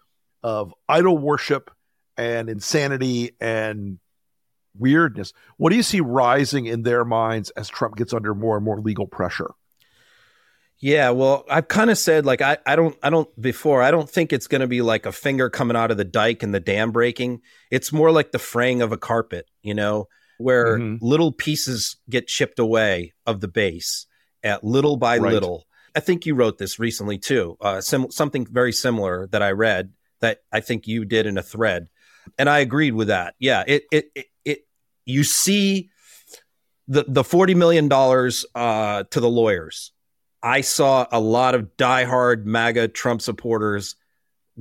of 0.44 0.74
idol 0.88 1.18
worship 1.18 1.72
and 2.16 2.50
insanity 2.50 3.32
and 3.42 4.00
weirdness. 4.80 5.34
What 5.58 5.70
do 5.70 5.76
you 5.76 5.84
see 5.84 6.02
rising 6.02 6.66
in 6.66 6.84
their 6.84 7.06
minds 7.06 7.50
as 7.52 7.68
Trump 7.70 7.96
gets 7.98 8.14
under 8.14 8.34
more 8.34 8.56
and 8.56 8.66
more 8.66 8.80
legal 8.80 9.06
pressure? 9.08 9.52
Yeah, 10.82 11.10
well, 11.10 11.44
I've 11.50 11.68
kind 11.68 11.90
of 11.90 11.98
said 11.98 12.26
like 12.26 12.42
I, 12.42 12.58
I 12.66 12.78
don't 12.78 12.96
I 13.04 13.10
don't 13.10 13.28
before 13.42 13.82
I 13.84 13.92
don't 13.92 14.10
think 14.10 14.32
it's 14.32 14.48
going 14.48 14.62
to 14.62 14.68
be 14.68 14.82
like 14.82 15.06
a 15.06 15.12
finger 15.12 15.50
coming 15.50 15.76
out 15.76 15.92
of 15.92 15.98
the 15.98 16.06
dike 16.06 16.42
and 16.42 16.54
the 16.56 16.62
dam 16.62 16.92
breaking. 16.92 17.42
It's 17.70 17.92
more 17.92 18.12
like 18.12 18.32
the 18.32 18.40
fraying 18.40 18.82
of 18.82 18.94
a 18.94 18.98
carpet, 18.98 19.46
you 19.62 19.74
know, 19.74 20.08
where 20.38 20.78
Mhm. 20.80 21.00
little 21.02 21.34
pieces 21.34 21.98
get 22.10 22.28
chipped 22.28 22.60
away 22.60 23.14
of 23.26 23.42
the 23.42 23.50
base 23.50 24.08
at 24.42 24.64
little 24.64 24.96
by 24.96 25.18
Right. 25.18 25.34
little. 25.34 25.66
I 25.96 26.00
think 26.00 26.26
you 26.26 26.34
wrote 26.34 26.60
this 26.60 26.80
recently 26.80 27.18
too. 27.18 27.58
Uh, 27.60 27.82
sim- 27.82 28.10
something 28.12 28.48
very 28.50 28.72
similar 28.72 29.28
that 29.32 29.42
I 29.42 29.52
read 29.52 29.92
that 30.22 30.40
I 30.52 30.62
think 30.62 30.88
you 30.88 31.04
did 31.04 31.26
in 31.26 31.38
a 31.38 31.44
thread, 31.44 31.88
and 32.38 32.50
I 32.50 32.60
agreed 32.60 32.94
with 32.94 33.10
that. 33.10 33.36
Yeah, 33.38 33.66
it 33.68 33.84
it, 33.92 34.12
it 34.16 34.28
you 35.10 35.24
see 35.24 35.90
the 36.88 37.06
the 37.08 37.24
forty 37.24 37.56
million 37.56 37.88
dollars 37.88 38.46
uh, 38.56 39.04
to 39.12 39.20
the 39.20 39.30
lawyers. 39.30 39.92
I 40.42 40.62
saw 40.62 41.06
a 41.12 41.20
lot 41.20 41.54
of 41.56 41.76
diehard 41.78 42.46
MAGA 42.46 42.90
Trump 42.90 43.22
supporters 43.22 43.96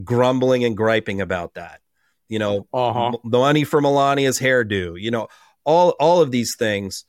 grumbling 0.03 0.65
and 0.65 0.77
griping 0.77 1.21
about 1.21 1.55
that. 1.55 1.81
You 2.29 2.39
know, 2.39 2.67
Uh-huh. 2.73 3.17
the 3.25 3.39
money 3.39 3.65
for 3.65 3.81
Melania's 3.81 4.39
hairdo. 4.39 5.01
You 5.01 5.11
know, 5.11 5.29
all 5.65 5.91
all 6.01 6.21
of 6.21 6.31
these 6.31 6.57
things. 6.57 7.05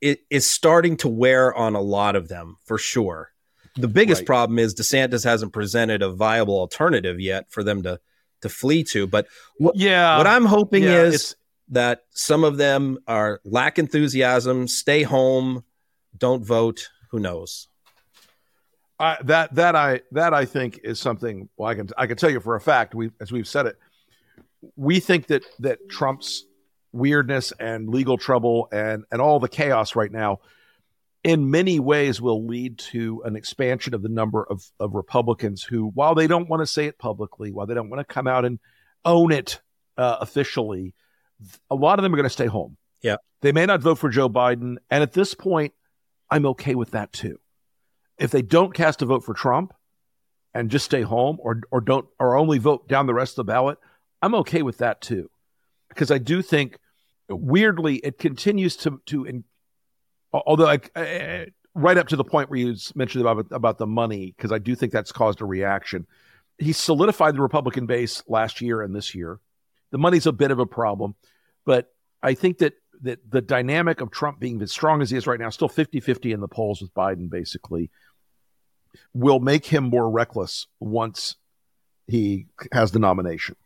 It 0.00 0.20
is 0.30 0.50
starting 0.50 0.96
to 0.98 1.08
wear 1.08 1.54
on 1.54 1.76
a 1.76 1.80
lot 1.80 2.16
of 2.16 2.26
them 2.28 2.56
for 2.64 2.76
sure. 2.76 3.30
The 3.76 3.86
biggest 3.88 4.22
Right. 4.22 4.26
problem 4.26 4.58
is 4.58 4.74
DeSantis 4.74 5.22
hasn't 5.24 5.52
presented 5.52 6.02
a 6.02 6.10
viable 6.10 6.58
alternative 6.58 7.20
yet 7.20 7.50
for 7.50 7.62
them 7.62 7.82
to 7.84 8.00
to 8.42 8.48
flee 8.48 8.82
to. 8.84 9.06
But 9.06 9.26
what, 9.58 9.76
yeah, 9.76 10.18
what 10.18 10.26
I'm 10.26 10.44
hoping 10.44 10.82
yeah, 10.82 11.02
is 11.04 11.36
that 11.72 12.04
some 12.10 12.44
of 12.44 12.58
them 12.58 12.98
are 13.08 13.40
lack 13.44 13.78
enthusiasm, 13.78 14.68
stay 14.68 15.02
home, 15.02 15.64
don't 16.16 16.44
vote. 16.44 16.90
Who 17.10 17.18
knows? 17.18 17.68
That 18.98 19.54
that 19.54 19.74
I 19.74 20.02
that 20.12 20.32
I 20.32 20.44
think 20.44 20.80
is 20.84 21.00
something. 21.00 21.48
Well, 21.56 21.68
I 21.68 21.74
can 21.74 21.88
I 21.98 22.06
can 22.06 22.16
tell 22.16 22.30
you 22.30 22.40
for 22.40 22.54
a 22.54 22.60
fact. 22.60 22.94
We 22.94 23.10
as 23.20 23.32
we've 23.32 23.48
said 23.48 23.66
it, 23.66 23.76
we 24.76 25.00
think 25.00 25.26
that 25.26 25.44
that 25.58 25.88
Trump's 25.88 26.44
weirdness 26.92 27.52
and 27.58 27.88
legal 27.88 28.16
trouble 28.16 28.68
and 28.70 29.04
and 29.10 29.20
all 29.20 29.40
the 29.40 29.48
chaos 29.48 29.96
right 29.96 30.12
now, 30.12 30.38
in 31.24 31.50
many 31.50 31.80
ways, 31.80 32.20
will 32.20 32.46
lead 32.46 32.78
to 32.78 33.22
an 33.24 33.34
expansion 33.34 33.94
of 33.94 34.02
the 34.02 34.08
number 34.08 34.44
of 34.44 34.62
of 34.78 34.94
Republicans 34.94 35.64
who, 35.64 35.88
while 35.88 36.14
they 36.14 36.28
don't 36.28 36.48
want 36.48 36.60
to 36.60 36.66
say 36.66 36.86
it 36.86 36.98
publicly, 36.98 37.50
while 37.50 37.66
they 37.66 37.74
don't 37.74 37.90
want 37.90 38.06
to 38.06 38.14
come 38.14 38.28
out 38.28 38.44
and 38.44 38.60
own 39.04 39.32
it 39.32 39.60
uh, 39.96 40.18
officially, 40.20 40.94
a 41.70 41.74
lot 41.74 41.98
of 41.98 42.02
them 42.02 42.12
are 42.12 42.16
going 42.16 42.24
to 42.24 42.30
stay 42.30 42.46
home. 42.46 42.76
Yeah. 43.02 43.16
They 43.40 43.52
may 43.52 43.66
not 43.66 43.80
vote 43.80 43.98
for 43.98 44.08
Joe 44.08 44.28
Biden, 44.28 44.76
and 44.90 45.02
at 45.02 45.12
this 45.12 45.34
point, 45.34 45.72
I'm 46.30 46.46
okay 46.46 46.74
with 46.74 46.92
that 46.92 47.12
too 47.12 47.38
if 48.22 48.30
they 48.30 48.42
don't 48.42 48.72
cast 48.72 49.02
a 49.02 49.06
vote 49.06 49.24
for 49.24 49.34
Trump 49.34 49.74
and 50.54 50.70
just 50.70 50.84
stay 50.84 51.02
home 51.02 51.38
or 51.40 51.60
or 51.72 51.80
don't 51.80 52.06
or 52.20 52.36
only 52.36 52.58
vote 52.58 52.86
down 52.88 53.06
the 53.06 53.14
rest 53.14 53.32
of 53.32 53.36
the 53.46 53.52
ballot, 53.52 53.78
I'm 54.22 54.34
okay 54.36 54.62
with 54.62 54.78
that 54.78 55.00
too. 55.00 55.28
Because 55.88 56.12
I 56.12 56.18
do 56.18 56.40
think 56.40 56.78
weirdly 57.28 57.96
it 57.96 58.18
continues 58.18 58.76
to 58.76 59.00
to 59.06 59.24
in, 59.24 59.44
although 60.32 60.68
I, 60.68 60.74
I, 60.74 60.78
eh, 60.94 61.02
eh, 61.02 61.18
eh, 61.18 61.46
right 61.74 61.98
up 61.98 62.08
to 62.08 62.16
the 62.16 62.24
point 62.24 62.48
where 62.48 62.60
you 62.60 62.76
mentioned 62.94 63.26
about 63.26 63.46
about 63.50 63.78
the 63.78 63.88
money 63.88 64.34
because 64.36 64.52
I 64.52 64.58
do 64.58 64.76
think 64.76 64.92
that's 64.92 65.10
caused 65.10 65.40
a 65.40 65.44
reaction. 65.44 66.06
He 66.58 66.72
solidified 66.72 67.34
the 67.34 67.42
Republican 67.42 67.86
base 67.86 68.22
last 68.28 68.60
year 68.60 68.82
and 68.82 68.94
this 68.94 69.16
year. 69.16 69.40
The 69.92 69.98
money's 69.98 70.26
a 70.26 70.32
bit 70.32 70.50
of 70.50 70.58
a 70.58 70.66
problem, 70.66 71.14
but 71.64 71.92
I 72.22 72.34
think 72.34 72.58
that 72.58 72.74
that 73.02 73.30
the 73.30 73.40
dynamic 73.40 74.00
of 74.00 74.10
Trump 74.10 74.40
being 74.40 74.62
as 74.62 74.70
strong 74.70 75.02
as 75.02 75.10
he 75.10 75.16
is 75.16 75.26
right 75.26 75.38
now, 75.38 75.50
still 75.50 75.68
50-50 75.68 76.32
in 76.32 76.40
the 76.40 76.48
polls 76.48 76.80
with 76.80 76.94
Biden 76.94 77.28
basically, 77.28 77.90
will 79.12 79.40
make 79.40 79.66
him 79.66 79.84
more 79.84 80.08
reckless 80.08 80.66
once 80.80 81.36
he 82.06 82.46
has 82.72 82.92
the 82.92 82.98
nomination. 82.98 83.56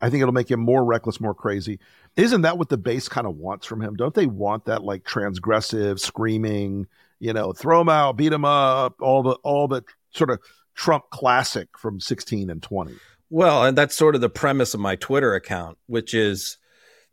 I 0.00 0.10
think 0.10 0.20
it'll 0.20 0.34
make 0.34 0.50
him 0.50 0.60
more 0.60 0.84
reckless, 0.84 1.20
more 1.20 1.34
crazy. 1.34 1.78
Isn't 2.16 2.42
that 2.42 2.58
what 2.58 2.68
the 2.68 2.76
base 2.76 3.08
kind 3.08 3.26
of 3.26 3.36
wants 3.36 3.66
from 3.66 3.80
him? 3.80 3.94
Don't 3.94 4.14
they 4.14 4.26
want 4.26 4.64
that 4.64 4.82
like 4.82 5.04
transgressive, 5.04 6.00
screaming, 6.00 6.86
you 7.20 7.32
know, 7.32 7.52
throw 7.52 7.80
him 7.80 7.88
out, 7.88 8.16
beat 8.16 8.32
him 8.32 8.44
up, 8.44 9.00
all 9.00 9.22
the 9.22 9.34
all 9.44 9.68
the 9.68 9.84
sort 10.10 10.30
of 10.30 10.40
Trump 10.74 11.04
classic 11.10 11.68
from 11.78 12.00
16 12.00 12.50
and 12.50 12.62
20. 12.62 12.94
Well, 13.32 13.64
and 13.64 13.78
that's 13.78 13.96
sort 13.96 14.14
of 14.14 14.20
the 14.20 14.28
premise 14.28 14.74
of 14.74 14.80
my 14.80 14.94
Twitter 14.96 15.34
account, 15.34 15.78
which 15.86 16.12
is 16.12 16.58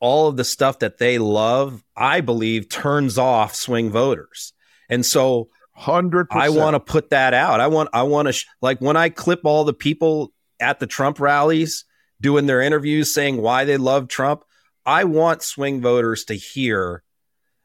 all 0.02 0.28
of 0.28 0.36
the 0.36 0.44
stuff 0.44 0.80
that 0.80 0.98
they 0.98 1.18
love, 1.18 1.82
I 1.96 2.20
believe 2.20 2.68
turns 2.68 3.18
off 3.18 3.56
swing 3.56 3.90
voters. 3.90 4.52
And 4.90 5.06
so 5.06 5.48
100 5.76 6.28
I 6.32 6.50
want 6.50 6.74
to 6.74 6.82
put 6.82 7.12
that 7.12 7.34
out. 7.34 7.62
I 7.62 7.68
want 7.68 7.88
I 7.94 8.04
want 8.04 8.28
to 8.28 8.34
sh- 8.34 8.48
like 8.62 8.82
when 8.82 8.98
I 8.98 9.08
clip 9.08 9.46
all 9.46 9.64
the 9.64 9.74
people 9.74 10.34
at 10.60 10.80
the 10.80 10.88
Trump 10.88 11.22
rallies 11.22 11.86
doing 12.20 12.48
their 12.48 12.62
interviews 12.62 13.14
saying 13.14 13.42
why 13.42 13.64
they 13.64 13.78
love 13.78 14.10
Trump, 14.10 14.44
I 14.86 15.06
want 15.06 15.42
swing 15.42 15.80
voters 15.80 16.26
to 16.26 16.34
hear 16.34 17.04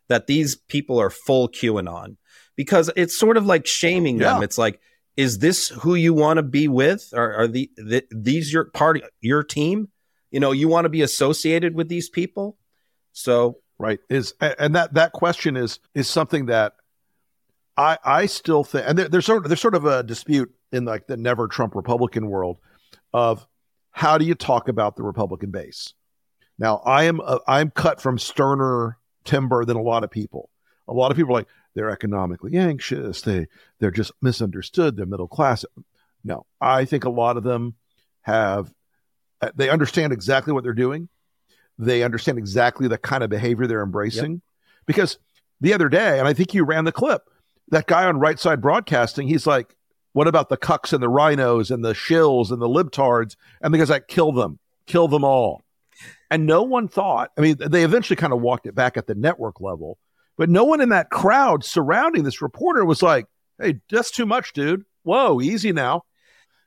that 0.09 0.29
these 0.29 0.55
people 0.55 1.01
are 1.01 1.11
full 1.11 1.49
QAnon 1.49 2.19
because 2.55 2.89
it's 2.95 3.19
sort 3.19 3.37
of 3.37 3.47
like 3.47 3.67
shaming 3.67 4.19
them. 4.19 4.45
It's 4.45 4.59
like 4.59 4.79
is 5.17 5.39
this 5.39 5.69
who 5.69 5.95
you 5.95 6.13
want 6.13 6.39
to 6.39 6.43
be 6.43 6.69
with? 6.69 7.13
Are, 7.15 7.35
are 7.35 7.49
the, 7.49 7.71
the 7.77 8.05
these 8.11 8.53
your 8.53 8.65
party 8.67 9.03
your 9.21 9.43
team? 9.43 9.89
You 10.31 10.41
know, 10.41 10.53
you 10.53 10.69
want 10.69 10.85
to 10.85 10.89
be 10.89 11.03
associated 11.03 11.75
with 11.75 11.89
these 11.89 12.09
people? 12.09 12.57
So 13.13 13.59
right 13.79 14.01
is 14.09 14.35
and 14.41 14.77
that 14.77 14.95
that 14.95 15.13
question 15.13 15.57
is 15.57 15.81
is 15.95 16.09
something 16.09 16.47
that 16.47 16.75
I 17.77 17.99
I 18.05 18.27
still 18.27 18.65
think 18.65 18.85
and 18.89 18.99
there, 18.99 19.09
there's 19.09 19.27
sort 19.27 19.45
of, 19.45 19.49
there's 19.49 19.61
sort 19.61 19.75
of 19.75 19.85
a 19.85 20.03
dispute 20.03 20.53
in 20.73 20.85
like 20.85 21.07
the 21.07 21.17
never 21.17 21.47
Trump 21.49 21.75
Republican 21.75 22.29
world 22.29 22.59
of 23.13 23.47
how 23.91 24.19
do 24.19 24.25
you 24.25 24.35
talk 24.35 24.69
about 24.69 24.97
the 24.97 25.05
Republican 25.05 25.51
base? 25.51 25.95
Now 26.59 26.79
I 26.85 27.05
am 27.05 27.21
uh, 27.25 27.39
I'm 27.47 27.71
cut 27.71 28.01
from 28.01 28.19
sterner 28.19 28.99
timber 29.25 29.65
than 29.65 29.77
a 29.77 29.83
lot 29.83 30.03
of 30.03 30.11
people. 30.11 30.51
A 30.89 30.93
lot 30.93 31.11
of 31.11 31.17
people 31.17 31.33
are 31.33 31.39
like 31.39 31.49
they're 31.75 31.91
economically 31.91 32.57
anxious. 32.57 33.23
They 33.23 33.47
they're 33.81 33.91
just 33.91 34.13
misunderstood. 34.23 34.97
They're 34.97 35.07
middle 35.07 35.29
class. 35.29 35.65
No, 36.23 36.47
I 36.61 36.85
think 36.85 37.05
a 37.05 37.11
lot 37.11 37.37
of 37.37 37.43
them 37.45 37.75
have 38.23 38.73
uh, 39.41 39.51
they 39.55 39.69
understand 39.69 40.13
exactly 40.13 40.53
what 40.53 40.65
they're 40.65 40.73
doing. 40.73 41.09
They 41.79 42.03
understand 42.03 42.39
exactly 42.39 42.89
the 42.89 42.99
kind 42.99 43.25
of 43.25 43.31
behavior 43.31 43.67
they're 43.67 43.83
embracing. 43.83 44.41
Because 44.87 45.19
the 45.61 45.75
other 45.75 45.89
day, 45.89 46.19
and 46.19 46.29
I 46.29 46.33
think 46.33 46.55
you 46.55 46.65
ran 46.65 46.85
the 46.85 46.93
clip, 46.93 47.23
that 47.69 47.87
guy 47.87 48.05
on 48.05 48.19
Right 48.19 48.39
Side 48.39 48.61
Broadcasting, 48.61 49.27
he's 49.29 49.47
like, 49.47 49.75
"What 50.13 50.29
about 50.29 50.49
the 50.49 50.57
cucks 50.57 50.93
and 50.93 51.03
the 51.03 51.09
rhinos 51.09 51.71
and 51.71 51.85
the 51.85 51.95
shills 51.95 52.51
and 52.51 52.63
the 52.63 52.69
libtards?" 52.69 53.37
And 53.61 53.75
the 53.75 53.79
guy's 53.79 53.91
like, 53.91 54.09
"Kill 54.09 54.33
them, 54.33 54.59
kill 54.87 55.09
them 55.09 55.25
all." 55.25 55.63
And 56.31 56.47
no 56.47 56.63
one 56.63 56.89
thought. 56.89 57.31
I 57.37 57.41
mean, 57.41 57.57
they 57.59 57.85
eventually 57.85 58.17
kind 58.17 58.33
of 58.33 58.41
walked 58.41 58.67
it 58.67 58.75
back 58.75 58.97
at 58.97 59.07
the 59.07 59.15
network 59.15 59.61
level, 59.61 59.99
but 60.37 60.49
no 60.49 60.65
one 60.65 60.81
in 60.81 60.91
that 60.91 61.11
crowd 61.11 61.65
surrounding 61.65 62.25
this 62.25 62.43
reporter 62.43 62.85
was 62.85 63.03
like, 63.03 63.27
"Hey, 63.61 63.81
that's 63.91 64.11
too 64.11 64.27
much, 64.27 64.53
dude. 64.53 64.85
Whoa, 65.03 65.41
easy 65.41 65.73
now." 65.73 66.03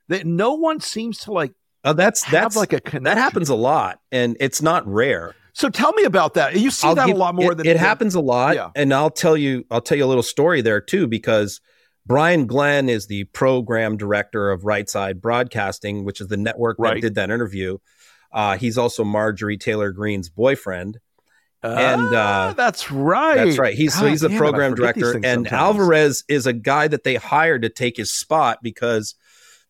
That 0.10 0.25
no 0.25 0.53
one 0.53 0.80
seems 0.80 1.19
to 1.19 1.32
like 1.32 1.53
uh, 1.84 1.93
that's 1.93 2.23
have 2.23 2.43
that's 2.43 2.56
like 2.56 2.73
a 2.73 2.80
connection. 2.80 3.03
that 3.03 3.17
happens 3.17 3.49
a 3.49 3.56
lot, 3.56 3.99
and 4.12 4.38
it's 4.39 4.62
not 4.62 4.88
rare. 4.88 5.36
So 5.53 5.69
tell 5.69 5.91
me 5.93 6.03
about 6.03 6.36
that. 6.36 6.56
You 6.56 6.69
see 6.69 6.88
I'll 6.88 6.95
that 6.95 7.08
give- 7.08 7.15
a 7.15 7.19
lot 7.19 7.34
more 7.34 7.53
it, 7.53 7.56
than 7.56 7.67
it 7.67 7.77
happens 7.77 8.13
a 8.13 8.21
lot. 8.21 8.56
Yeah. 8.56 8.69
And 8.75 8.93
I'll 8.93 9.10
tell 9.10 9.36
you, 9.36 9.65
I'll 9.71 9.82
tell 9.82 9.97
you 9.97 10.06
a 10.06 10.08
little 10.08 10.21
story 10.21 10.62
there 10.62 10.80
too, 10.80 11.08
because 11.08 11.60
Brian 12.06 12.45
Glenn 12.45 12.89
is 12.89 13.08
the 13.08 13.23
program 13.25 13.97
director 13.97 14.51
of 14.51 14.65
Right 14.65 14.88
Side 14.88 15.19
Broadcasting, 15.19 16.06
which 16.06 16.21
is 16.21 16.27
the 16.27 16.38
network 16.38 16.77
that 16.77 17.01
did 17.01 17.15
that 17.15 17.32
interview. 17.32 17.80
Uh, 18.32 18.58
he's 18.58 18.77
also 18.77 19.03
Marjorie 19.03 19.58
Taylor 19.58 19.91
Greene's 19.91 20.30
boyfriend. 20.30 20.99
And, 21.63 22.02
Ah, 22.13 22.50
uh, 22.50 22.54
that's 22.54 22.91
right. 22.91 23.36
That's 23.46 23.58
right. 23.58 23.74
He's 23.76 23.96
God 23.96 24.10
he's 24.10 24.24
a 24.24 24.28
damn 24.30 24.36
it, 24.38 24.39
program 24.39 24.76
director, 24.76 25.13
and 25.13 25.24
sometimes. 25.26 25.52
Alvarez 25.52 26.24
is 26.28 26.46
a 26.46 26.54
guy 26.54 26.88
that 26.88 27.04
they 27.04 27.15
hired 27.15 27.63
to 27.63 27.70
take 27.70 27.98
his 27.98 28.12
spot 28.12 28.60
because 28.62 29.15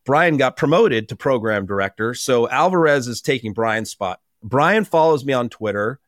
Brian 0.05 0.37
got 0.37 0.57
promoted 0.57 1.09
to 1.09 1.15
program 1.15 1.65
director. 1.65 2.13
So 2.13 2.47
Alvarez 2.49 3.07
is 3.07 3.21
taking 3.21 3.53
Brian's 3.53 3.89
spot. 3.89 4.19
Brian 4.43 4.85
follows 4.85 5.25
me 5.25 5.33
on 5.33 5.49
Twitter, 5.49 5.99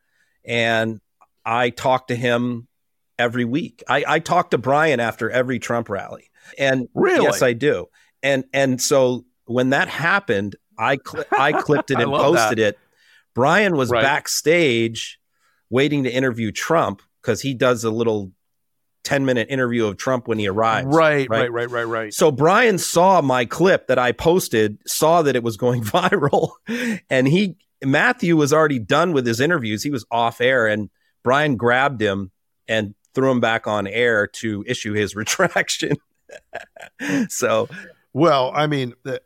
and 0.46 1.00
I 1.46 1.70
talk 1.70 2.08
to 2.08 2.16
him 2.16 2.68
every 3.18 3.46
week. 3.46 3.84
I, 3.88 4.04
I 4.08 4.20
talk 4.20 4.52
to 4.52 4.58
Brian 4.58 5.00
after 5.00 5.30
every 5.30 5.60
Trump 5.60 5.90
rally, 5.90 6.30
and 6.58 6.88
Really? 6.94 7.24
yes, 7.24 7.42
I 7.42 7.54
do. 7.54 7.88
And 8.22 8.44
and 8.54 8.82
so 8.82 9.26
when 9.46 9.72
that 9.72 9.88
happened, 9.88 10.56
I 10.78 10.98
cl- 11.06 11.26
I 11.38 11.54
clipped 11.54 11.90
it 11.92 12.00
and 12.00 12.12
love 12.12 12.34
that. 12.36 12.40
posted 12.42 12.60
it. 12.60 12.80
Brian 13.34 13.76
was 13.76 13.90
Right. 13.90 14.04
backstage 14.04 15.19
waiting 15.70 16.04
to 16.04 16.12
interview 16.12 16.52
Trump 16.52 17.02
because 17.22 17.42
he 17.42 17.54
does 17.54 17.84
a 17.84 17.92
little 17.92 18.32
10 19.04 19.26
minute 19.26 19.48
interview 19.50 19.86
of 19.86 19.98
Trump 19.98 20.28
when 20.28 20.40
he 20.40 20.48
arrives. 20.48 20.88
Right, 20.88 21.28
right. 21.30 21.52
right, 21.52 21.52
right, 21.52 21.70
right, 21.70 21.84
right. 21.84 22.14
So 22.14 22.32
Brian 22.32 22.78
saw 22.78 23.22
my 23.22 23.46
clip 23.46 23.88
that 23.88 23.98
I 23.98 24.12
posted, 24.12 24.78
saw 24.86 25.22
that 25.22 25.36
it 25.36 25.44
was 25.44 25.58
going 25.58 25.84
viral, 25.84 26.52
and 27.10 27.28
he 27.28 27.58
Matthew 27.84 28.36
was 28.36 28.52
already 28.52 28.80
done 28.80 29.14
with 29.14 29.26
his 29.26 29.40
interviews. 29.40 29.84
He 29.84 29.90
was 29.90 30.06
off 30.12 30.42
air, 30.42 30.68
and 30.68 30.90
Brian 31.24 31.56
grabbed 31.56 32.02
him 32.02 32.32
and 32.68 32.94
threw 33.16 33.32
him 33.32 33.40
back 33.40 33.68
on 33.68 33.88
air 33.88 34.28
to 34.28 34.64
issue 34.68 34.94
his 34.94 35.16
retraction. 35.16 35.94
so 37.30 37.68
Well, 38.14 38.52
I 38.54 38.68
mean, 38.68 38.94
uh, 39.06 39.18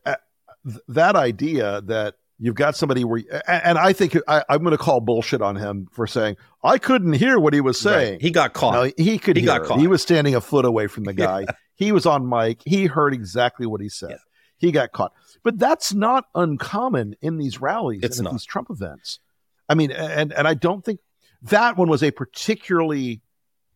th- 0.65 0.79
that 0.87 1.15
idea 1.15 1.81
that 1.81 2.15
you've 2.39 2.55
got 2.55 2.75
somebody 2.75 3.03
where, 3.03 3.21
and 3.47 3.77
I 3.77 3.93
think 3.93 4.17
I, 4.27 4.43
I'm 4.49 4.59
going 4.59 4.71
to 4.71 4.77
call 4.77 4.99
bullshit 5.01 5.41
on 5.41 5.55
him 5.55 5.87
for 5.91 6.07
saying 6.07 6.37
I 6.63 6.77
couldn't 6.77 7.13
hear 7.13 7.39
what 7.39 7.53
he 7.53 7.61
was 7.61 7.79
saying. 7.79 8.13
right, 8.13 8.21
he 8.21 8.31
got 8.31 8.53
caught. 8.53 8.73
No, 8.73 8.91
he 9.03 9.17
could 9.17 9.35
He 9.37 9.43
hear 9.43 9.59
got 9.59 9.67
caught. 9.67 9.79
He 9.79 9.87
was 9.87 10.01
standing 10.01 10.35
a 10.35 10.41
foot 10.41 10.65
away 10.65 10.87
from 10.87 11.03
the 11.03 11.13
guy. 11.27 11.45
He 11.75 11.91
was 11.91 12.05
on 12.05 12.27
mic. 12.27 12.61
He 12.65 12.85
heard 12.85 13.13
exactly 13.13 13.65
what 13.65 13.81
he 13.81 13.89
said. 13.89 14.11
Yeah. 14.11 14.17
He 14.57 14.71
got 14.71 14.91
caught. 14.91 15.13
But 15.43 15.59
that's 15.59 15.93
not 15.93 16.25
uncommon 16.35 17.15
in 17.21 17.37
these 17.37 17.59
rallies 17.59 18.01
It's 18.03 18.17
and 18.19 18.25
not. 18.25 18.31
these 18.33 18.45
Trump 18.45 18.69
events. 18.69 19.19
I 19.67 19.75
mean, 19.75 19.91
and 19.91 20.31
and 20.31 20.47
I 20.47 20.53
don't 20.53 20.83
think 20.85 20.99
that 21.41 21.77
one 21.77 21.89
was 21.89 22.03
a 22.03 22.11
particularly 22.11 23.21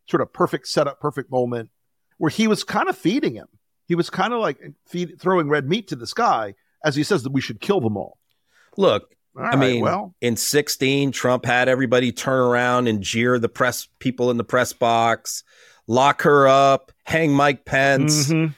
sort 0.09 0.21
of 0.21 0.31
perfect 0.31 0.67
setup, 0.67 0.99
perfect 1.01 1.29
moment 1.31 1.69
where 2.17 2.29
he 2.29 2.47
was 2.47 2.63
kind 2.63 2.87
of 2.89 2.97
feeding 2.97 3.35
him. 3.35 3.47
He 3.87 3.95
was 3.95 4.09
kind 4.09 4.33
of 4.33 4.39
like 4.39 4.59
feed, 4.85 5.19
throwing 5.19 5.49
red 5.49 5.67
meat 5.67 5.87
to 5.89 5.95
this 5.95 6.13
guy 6.13 6.55
as 6.83 6.95
he 6.95 7.03
says 7.03 7.23
that 7.23 7.31
we 7.31 7.41
should 7.41 7.59
kill 7.59 7.79
them 7.81 7.97
all. 7.97 8.16
Look, 8.77 9.13
All 9.35 9.43
I 9.43 9.49
right, 9.49 9.57
mean, 9.57 9.81
well, 9.81 10.15
in 10.21 10.35
16, 10.35 11.11
Trump 11.11 11.45
had 11.45 11.67
everybody 11.67 12.11
turn 12.11 12.39
around 12.39 12.87
and 12.87 13.01
jeer 13.01 13.39
the 13.39 13.49
press 13.49 13.87
people 13.99 14.31
in 14.31 14.37
the 14.37 14.43
press 14.43 14.71
box, 14.73 15.43
lock 15.87 16.21
her 16.21 16.47
up, 16.47 16.91
hang 17.03 17.31
Mike 17.31 17.65
Pence. 17.65 18.29
mhm. 18.29 18.53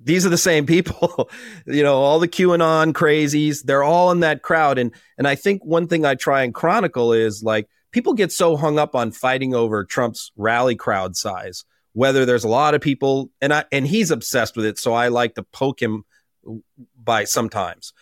these 0.00 0.24
are 0.26 0.30
the 0.30 0.38
same 0.38 0.66
people, 0.66 1.30
you 1.66 1.82
know, 1.82 1.96
all 1.96 2.18
the 2.18 2.28
QAnon 2.28 2.92
crazies, 2.92 3.62
they're 3.64 3.82
all 3.82 4.10
in 4.10 4.20
that 4.20 4.42
crowd. 4.42 4.78
And, 4.78 4.92
and 5.18 5.26
I 5.26 5.34
think 5.34 5.64
one 5.64 5.88
thing 5.88 6.04
I 6.04 6.14
try 6.14 6.42
and 6.42 6.54
chronicle 6.54 7.12
is 7.12 7.42
like 7.42 7.68
people 7.90 8.12
get 8.14 8.30
so 8.30 8.56
hung 8.56 8.78
up 8.78 8.94
on 8.94 9.12
fighting 9.12 9.54
over 9.54 9.84
Trump's 9.84 10.30
rally 10.36 10.76
crowd 10.76 11.16
size, 11.16 11.64
whether 11.94 12.26
there's 12.26 12.44
a 12.44 12.48
lot 12.48 12.74
of 12.74 12.80
people 12.80 13.30
and 13.40 13.52
I, 13.54 13.64
and 13.72 13.86
he's 13.86 14.10
obsessed 14.10 14.56
with 14.56 14.66
it. 14.66 14.78
So 14.78 14.92
I 14.92 15.08
like 15.08 15.36
to 15.36 15.42
poke 15.42 15.80
him 15.80 16.04
by 17.02 17.24
sometimes. 17.24 17.92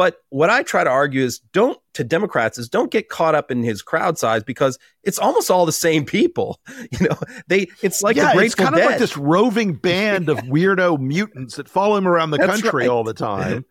But 0.00 0.16
what 0.30 0.48
I 0.48 0.62
try 0.62 0.82
to 0.82 0.88
argue 0.88 1.22
is 1.22 1.40
don't 1.52 1.78
to 1.92 2.04
Democrats 2.04 2.56
is 2.56 2.70
don't 2.70 2.90
get 2.90 3.10
caught 3.10 3.34
up 3.34 3.50
in 3.50 3.62
his 3.62 3.82
crowd 3.82 4.16
size 4.16 4.42
because 4.42 4.78
it's 5.04 5.18
almost 5.18 5.50
all 5.50 5.66
the 5.66 5.72
same 5.72 6.06
people. 6.06 6.58
You 6.98 7.08
know, 7.08 7.18
they 7.48 7.66
it's 7.82 8.00
like 8.02 8.16
yeah, 8.16 8.32
it's 8.34 8.54
kind 8.54 8.70
Grateful 8.70 8.78
of 8.78 8.90
like 8.92 8.98
this 8.98 9.18
roving 9.18 9.74
band 9.74 10.30
of 10.30 10.38
weirdo 10.54 10.98
mutants 10.98 11.56
that 11.56 11.68
follow 11.68 11.96
him 11.96 12.08
around 12.08 12.30
the 12.30 12.38
That's 12.38 12.62
country 12.62 12.84
right. 12.84 12.88
all 12.88 13.04
the 13.04 13.12
time. 13.30 13.66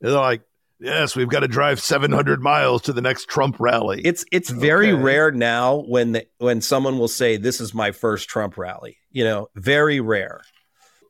They're 0.00 0.12
like, 0.12 0.42
yes, 0.78 1.16
we've 1.16 1.28
got 1.28 1.40
to 1.40 1.48
drive 1.48 1.80
700 1.80 2.40
miles 2.40 2.82
to 2.82 2.92
the 2.92 3.00
next 3.00 3.28
Trump 3.28 3.56
rally. 3.58 4.00
It's 4.04 4.24
it's 4.30 4.50
very 4.50 4.92
Okay. 4.92 5.02
rare 5.02 5.32
now 5.32 5.78
when 5.88 6.12
the, 6.12 6.26
when 6.38 6.60
someone 6.60 7.00
will 7.00 7.08
say 7.08 7.36
this 7.36 7.60
is 7.60 7.74
my 7.74 7.90
first 7.90 8.28
Trump 8.28 8.56
rally. 8.56 8.98
You 9.10 9.24
know, 9.24 9.48
very 9.56 9.98
rare. 9.98 10.42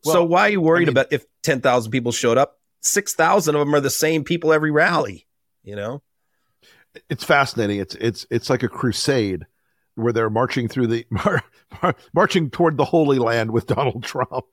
so 0.05 0.24
why 0.24 0.46
are 0.46 0.50
you 0.50 0.62
worried 0.62 0.85
I 0.88 0.92
mean- 0.92 0.96
about 0.96 1.12
if 1.12 1.27
ten 1.42 1.61
thousand 1.61 1.92
people 1.92 2.12
showed 2.12 2.38
up? 2.38 2.57
Six 2.85 3.14
thousand 3.14 3.55
of 3.55 3.61
them 3.61 3.75
are 3.75 3.81
the 3.81 3.88
same 3.90 4.25
people 4.25 4.53
every 4.53 4.70
rally. 4.70 5.27
You 5.62 5.75
know, 5.75 6.03
it's 7.09 7.25
fascinating. 7.25 7.81
It's 7.81 7.94
it's 7.94 8.27
it's 8.31 8.51
like 8.51 8.62
a 8.62 8.68
crusade 8.68 9.47
where 9.94 10.12
they're 10.12 10.29
marching 10.29 10.68
through 10.68 10.88
the 10.88 11.07
mar, 11.11 11.42
mar- 11.83 11.97
marching 12.12 12.51
toward 12.51 12.77
the 12.77 12.85
Holy 12.85 13.18
Land 13.18 13.53
with 13.53 13.66
Donald 13.66 14.05
Trump. 14.05 14.44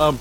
Um, 0.00 0.18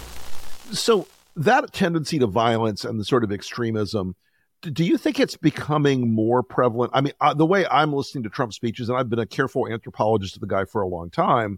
so 0.71 1.07
that 1.37 1.71
tendency 1.71 2.19
to 2.19 2.27
violence 2.27 2.83
and 2.83 2.99
the 2.99 3.05
sort 3.05 3.23
of 3.23 3.31
extremism, 3.31 4.15
do 4.61 4.83
you 4.83 4.97
think 4.97 5.19
it's 5.19 5.37
becoming 5.37 6.13
more 6.13 6.43
prevalent? 6.43 6.91
I 6.93 7.01
mean, 7.01 7.13
uh, 7.19 7.33
the 7.33 7.45
way 7.45 7.65
I'm 7.65 7.93
listening 7.93 8.23
to 8.25 8.29
Trump 8.29 8.53
speeches, 8.53 8.89
and 8.89 8.97
I've 8.97 9.09
been 9.09 9.19
a 9.19 9.25
careful 9.25 9.67
anthropologist 9.67 10.35
of 10.35 10.41
the 10.41 10.47
guy 10.47 10.65
for 10.65 10.81
a 10.81 10.87
long 10.87 11.09
time, 11.09 11.57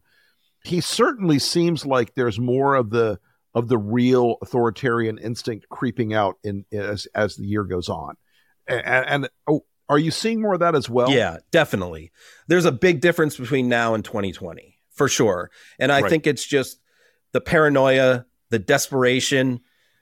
he 0.63 0.79
certainly 0.81 1.39
seems 1.39 1.85
like 1.85 2.15
there's 2.15 2.39
more 2.39 2.75
of 2.75 2.89
the 2.89 3.19
of 3.55 3.67
the 3.67 3.77
real 3.77 4.37
authoritarian 4.41 5.17
instinct 5.17 5.69
creeping 5.69 6.13
out 6.13 6.37
in 6.43 6.65
as 6.71 7.07
as 7.13 7.35
the 7.35 7.45
year 7.45 7.63
goes 7.63 7.89
on. 7.89 8.15
And, 8.67 8.81
and 8.85 9.29
oh, 9.47 9.65
are 9.89 9.99
you 9.99 10.09
seeing 10.11 10.41
more 10.41 10.53
of 10.53 10.61
that 10.61 10.73
as 10.75 10.89
well? 10.89 11.09
yeah, 11.11 11.37
definitely. 11.51 12.11
There's 12.47 12.65
a 12.65 12.71
big 12.71 13.01
difference 13.01 13.37
between 13.37 13.67
now 13.67 13.93
and 13.93 14.03
2020 14.03 14.79
for 14.91 15.07
sure, 15.09 15.51
and 15.79 15.91
I 15.91 16.01
Right. 16.01 16.09
think 16.09 16.25
it's 16.27 16.45
just 16.45 16.79
the 17.33 17.41
paranoia, 17.41 18.25
the 18.49 18.59
desperation, 18.59 19.59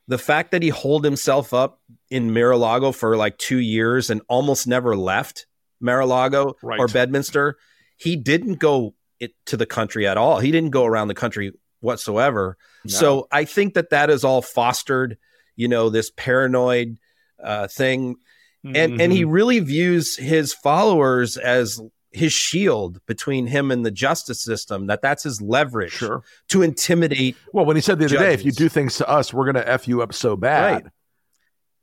the 0.08 0.18
fact 0.18 0.52
that 0.52 0.62
he 0.62 0.70
holed 0.70 1.04
himself 1.06 1.54
up 1.54 1.82
in 2.10 2.34
Mar-a-Lago 2.34 2.92
for 2.92 3.16
like 3.18 3.38
two 3.38 3.58
years 3.60 4.10
and 4.10 4.22
almost 4.28 4.68
never 4.68 4.96
left 4.96 5.46
Mar-a-Lago 5.80 6.56
Right. 6.62 6.80
or 6.80 6.88
Bedminster. 6.88 7.58
He 7.98 8.16
didn't 8.16 8.56
go 8.60 8.94
it, 9.22 9.34
to 9.46 9.56
the 9.56 9.66
country 9.66 10.06
at 10.08 10.18
all. 10.18 10.40
He 10.40 10.52
didn't 10.52 10.72
go 10.72 10.86
around 10.86 11.08
the 11.08 11.14
country 11.14 11.54
whatsoever. 11.80 12.58
No. 12.84 12.90
So 12.92 13.28
I 13.32 13.46
think 13.46 13.76
that 13.76 13.92
that 13.92 14.10
has 14.10 14.24
all 14.24 14.42
fostered, 14.42 15.18
you 15.56 15.68
know, 15.68 15.90
this 15.90 16.12
paranoid 16.16 16.98
uh, 17.42 17.68
thing, 17.68 18.18
and 18.64 19.02
and 19.02 19.12
he 19.12 19.22
Mm-hmm. 19.22 19.32
really 19.32 19.60
views 19.60 20.18
his 20.18 20.54
followers 20.54 21.38
as 21.38 21.80
his 22.12 22.34
shield 22.34 23.00
between 23.06 23.48
him 23.48 23.72
and 23.72 23.86
the 23.86 23.92
justice 23.92 24.44
system. 24.44 24.88
That 24.88 25.02
that's 25.02 25.24
his 25.24 25.42
leverage 25.42 25.94
sure. 25.94 26.24
to 26.50 26.62
intimidate. 26.62 27.38
Well, 27.54 27.66
when 27.66 27.78
he 27.78 27.82
said 27.82 28.00
the 28.00 28.06
other 28.06 28.18
day, 28.18 28.34
if 28.34 28.44
you 28.44 28.52
do 28.52 28.70
things 28.70 28.98
to 28.98 29.08
us, 29.08 29.34
we're 29.34 29.46
going 29.46 29.64
to 29.64 29.68
f 29.68 29.88
you 29.88 30.02
up 30.02 30.14
so 30.14 30.36
bad. 30.36 30.84
Right. 30.84 30.92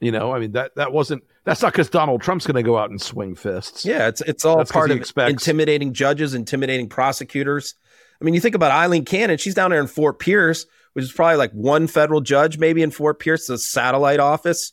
You 0.00 0.12
know, 0.12 0.32
I 0.32 0.38
mean 0.38 0.52
that 0.52 0.74
that 0.76 0.92
wasn't 0.92 1.24
that's 1.44 1.60
not 1.62 1.72
because 1.72 1.90
Donald 1.90 2.22
Trump's 2.22 2.46
going 2.46 2.54
to 2.56 2.62
go 2.62 2.78
out 2.78 2.90
and 2.90 3.00
swing 3.02 3.34
fists. 3.34 3.84
Yeah, 3.84 4.06
it's 4.08 4.20
it's 4.20 4.44
all 4.44 4.58
That's 4.58 4.70
part 4.70 4.90
of 4.92 4.96
expects- 4.96 5.30
intimidating 5.32 5.92
judges, 5.92 6.34
intimidating 6.34 6.88
prosecutors. 6.88 7.74
I 8.20 8.24
mean, 8.24 8.34
you 8.34 8.40
think 8.40 8.54
about 8.54 8.70
Aileen 8.70 9.04
Cannon; 9.04 9.38
she's 9.38 9.54
down 9.54 9.70
there 9.70 9.80
in 9.80 9.86
Fort 9.88 10.18
Pierce, 10.20 10.66
which 10.92 11.04
is 11.04 11.12
probably 11.12 11.36
like 11.36 11.50
one 11.52 11.86
federal 11.88 12.20
judge, 12.20 12.58
maybe 12.58 12.82
in 12.82 12.90
Fort 12.92 13.18
Pierce, 13.18 13.46
the 13.48 13.58
satellite 13.58 14.20
office. 14.20 14.72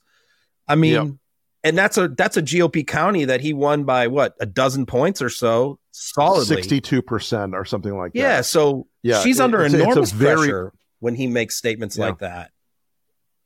I 0.68 0.76
mean, 0.76 0.94
Yep. 0.94 1.08
and 1.64 1.78
that's 1.78 1.98
a 1.98 2.08
that's 2.10 2.38
a 2.38 2.42
GOP 2.44 2.86
county 2.86 3.26
that 3.26 3.42
he 3.42 3.52
won 3.54 3.84
by 3.84 4.06
what 4.08 4.36
a 4.40 4.46
dozen 4.46 4.86
points 4.86 5.24
or 5.24 5.30
so, 5.30 5.80
solidly. 5.92 6.46
sixty-two 6.56 7.02
percent 7.02 7.56
or 7.56 7.66
something 7.66 7.98
like 7.98 8.12
Yeah, 8.14 8.24
that. 8.24 8.36
Yeah, 8.36 8.42
so 8.42 8.88
Yeah, 9.02 9.22
she's 9.22 9.40
it- 9.40 9.44
under 9.44 9.64
it's 9.64 9.74
a- 9.74 9.78
it's 9.78 9.84
enormous 9.86 10.12
very- 10.12 10.36
pressure 10.38 10.74
when 11.00 11.16
he 11.16 11.26
makes 11.28 11.56
statements 11.56 11.98
Yeah. 11.98 12.06
like 12.08 12.20
that. 12.20 12.52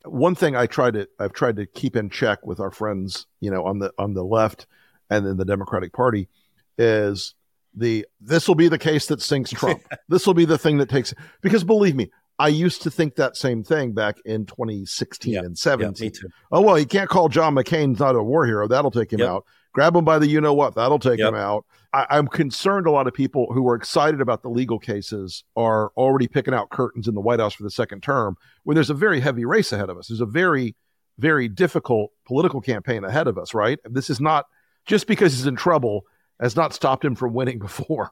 One 0.05 0.35
thing 0.35 0.55
I 0.55 0.65
try 0.65 0.91
to 0.91 1.07
I've 1.19 1.33
tried 1.33 1.57
to 1.57 1.65
keep 1.65 1.95
in 1.95 2.09
check 2.09 2.45
with 2.45 2.59
our 2.59 2.71
friends, 2.71 3.27
you 3.41 3.51
know, 3.51 3.65
on 3.65 3.79
the 3.79 3.93
on 3.97 4.13
the 4.13 4.23
left 4.23 4.65
and 5.09 5.25
then 5.25 5.37
the 5.37 5.45
Democratic 5.45 5.91
Party 5.93 6.29
is 6.77 7.35
the 7.75 8.05
this 8.21 8.47
will 8.47 8.55
be 8.55 8.67
the 8.67 8.77
case 8.77 9.07
that 9.07 9.21
sinks 9.21 9.51
Trump. 9.51 9.81
this 10.09 10.25
will 10.25 10.33
be 10.33 10.45
the 10.45 10.57
thing 10.57 10.77
that 10.77 10.89
takes 10.89 11.13
because 11.41 11.63
believe 11.63 11.95
me, 11.95 12.09
I 12.39 12.47
used 12.47 12.81
to 12.83 12.91
think 12.91 13.15
that 13.15 13.35
same 13.35 13.63
thing 13.63 13.91
back 13.93 14.17
in 14.25 14.45
2016 14.45 15.33
Yeah, 15.33 15.39
and 15.41 15.49
Yeah, 15.51 15.53
17. 15.55 16.05
me 16.05 16.09
too. 16.11 16.29
Oh 16.51 16.61
well, 16.61 16.79
you 16.79 16.85
can't 16.85 17.09
call 17.09 17.27
John 17.29 17.53
McCain's 17.55 17.99
not 17.99 18.15
a 18.15 18.23
war 18.23 18.45
hero. 18.45 18.67
That'll 18.67 18.91
take 18.91 19.11
him 19.11 19.19
Yep. 19.19 19.29
out. 19.29 19.45
Grab 19.73 19.95
him 19.95 20.03
by 20.05 20.17
the 20.19 20.27
you 20.27 20.41
know 20.41 20.53
what. 20.53 20.75
That'll 20.75 20.99
take 20.99 21.19
Yep. 21.19 21.29
him 21.29 21.35
out. 21.35 21.65
I, 21.93 22.05
I'm 22.09 22.27
concerned. 22.27 22.87
A 22.87 22.91
lot 22.91 23.07
of 23.07 23.13
people 23.13 23.47
who 23.53 23.67
are 23.69 23.75
excited 23.75 24.19
about 24.21 24.41
the 24.43 24.49
legal 24.49 24.79
cases 24.79 25.43
are 25.55 25.91
already 25.97 26.27
picking 26.27 26.53
out 26.53 26.69
curtains 26.69 27.07
in 27.07 27.15
the 27.15 27.21
White 27.21 27.39
House 27.39 27.53
for 27.53 27.63
the 27.63 27.71
second 27.71 28.01
term. 28.03 28.35
When 28.63 28.75
there's 28.75 28.89
a 28.89 28.95
very 28.95 29.19
heavy 29.19 29.45
race 29.45 29.71
ahead 29.71 29.89
of 29.89 29.97
us. 29.97 30.07
There's 30.07 30.21
a 30.21 30.25
very, 30.25 30.75
very 31.17 31.47
difficult 31.47 32.11
political 32.25 32.61
campaign 32.61 33.03
ahead 33.03 33.27
of 33.27 33.37
us. 33.37 33.53
Right. 33.53 33.79
This 33.85 34.09
is 34.09 34.19
not 34.19 34.45
just 34.85 35.07
because 35.07 35.33
he's 35.33 35.45
in 35.45 35.55
trouble 35.55 36.03
has 36.39 36.55
not 36.55 36.73
stopped 36.73 37.03
him 37.03 37.15
from 37.15 37.33
winning 37.33 37.59
before. 37.67 38.09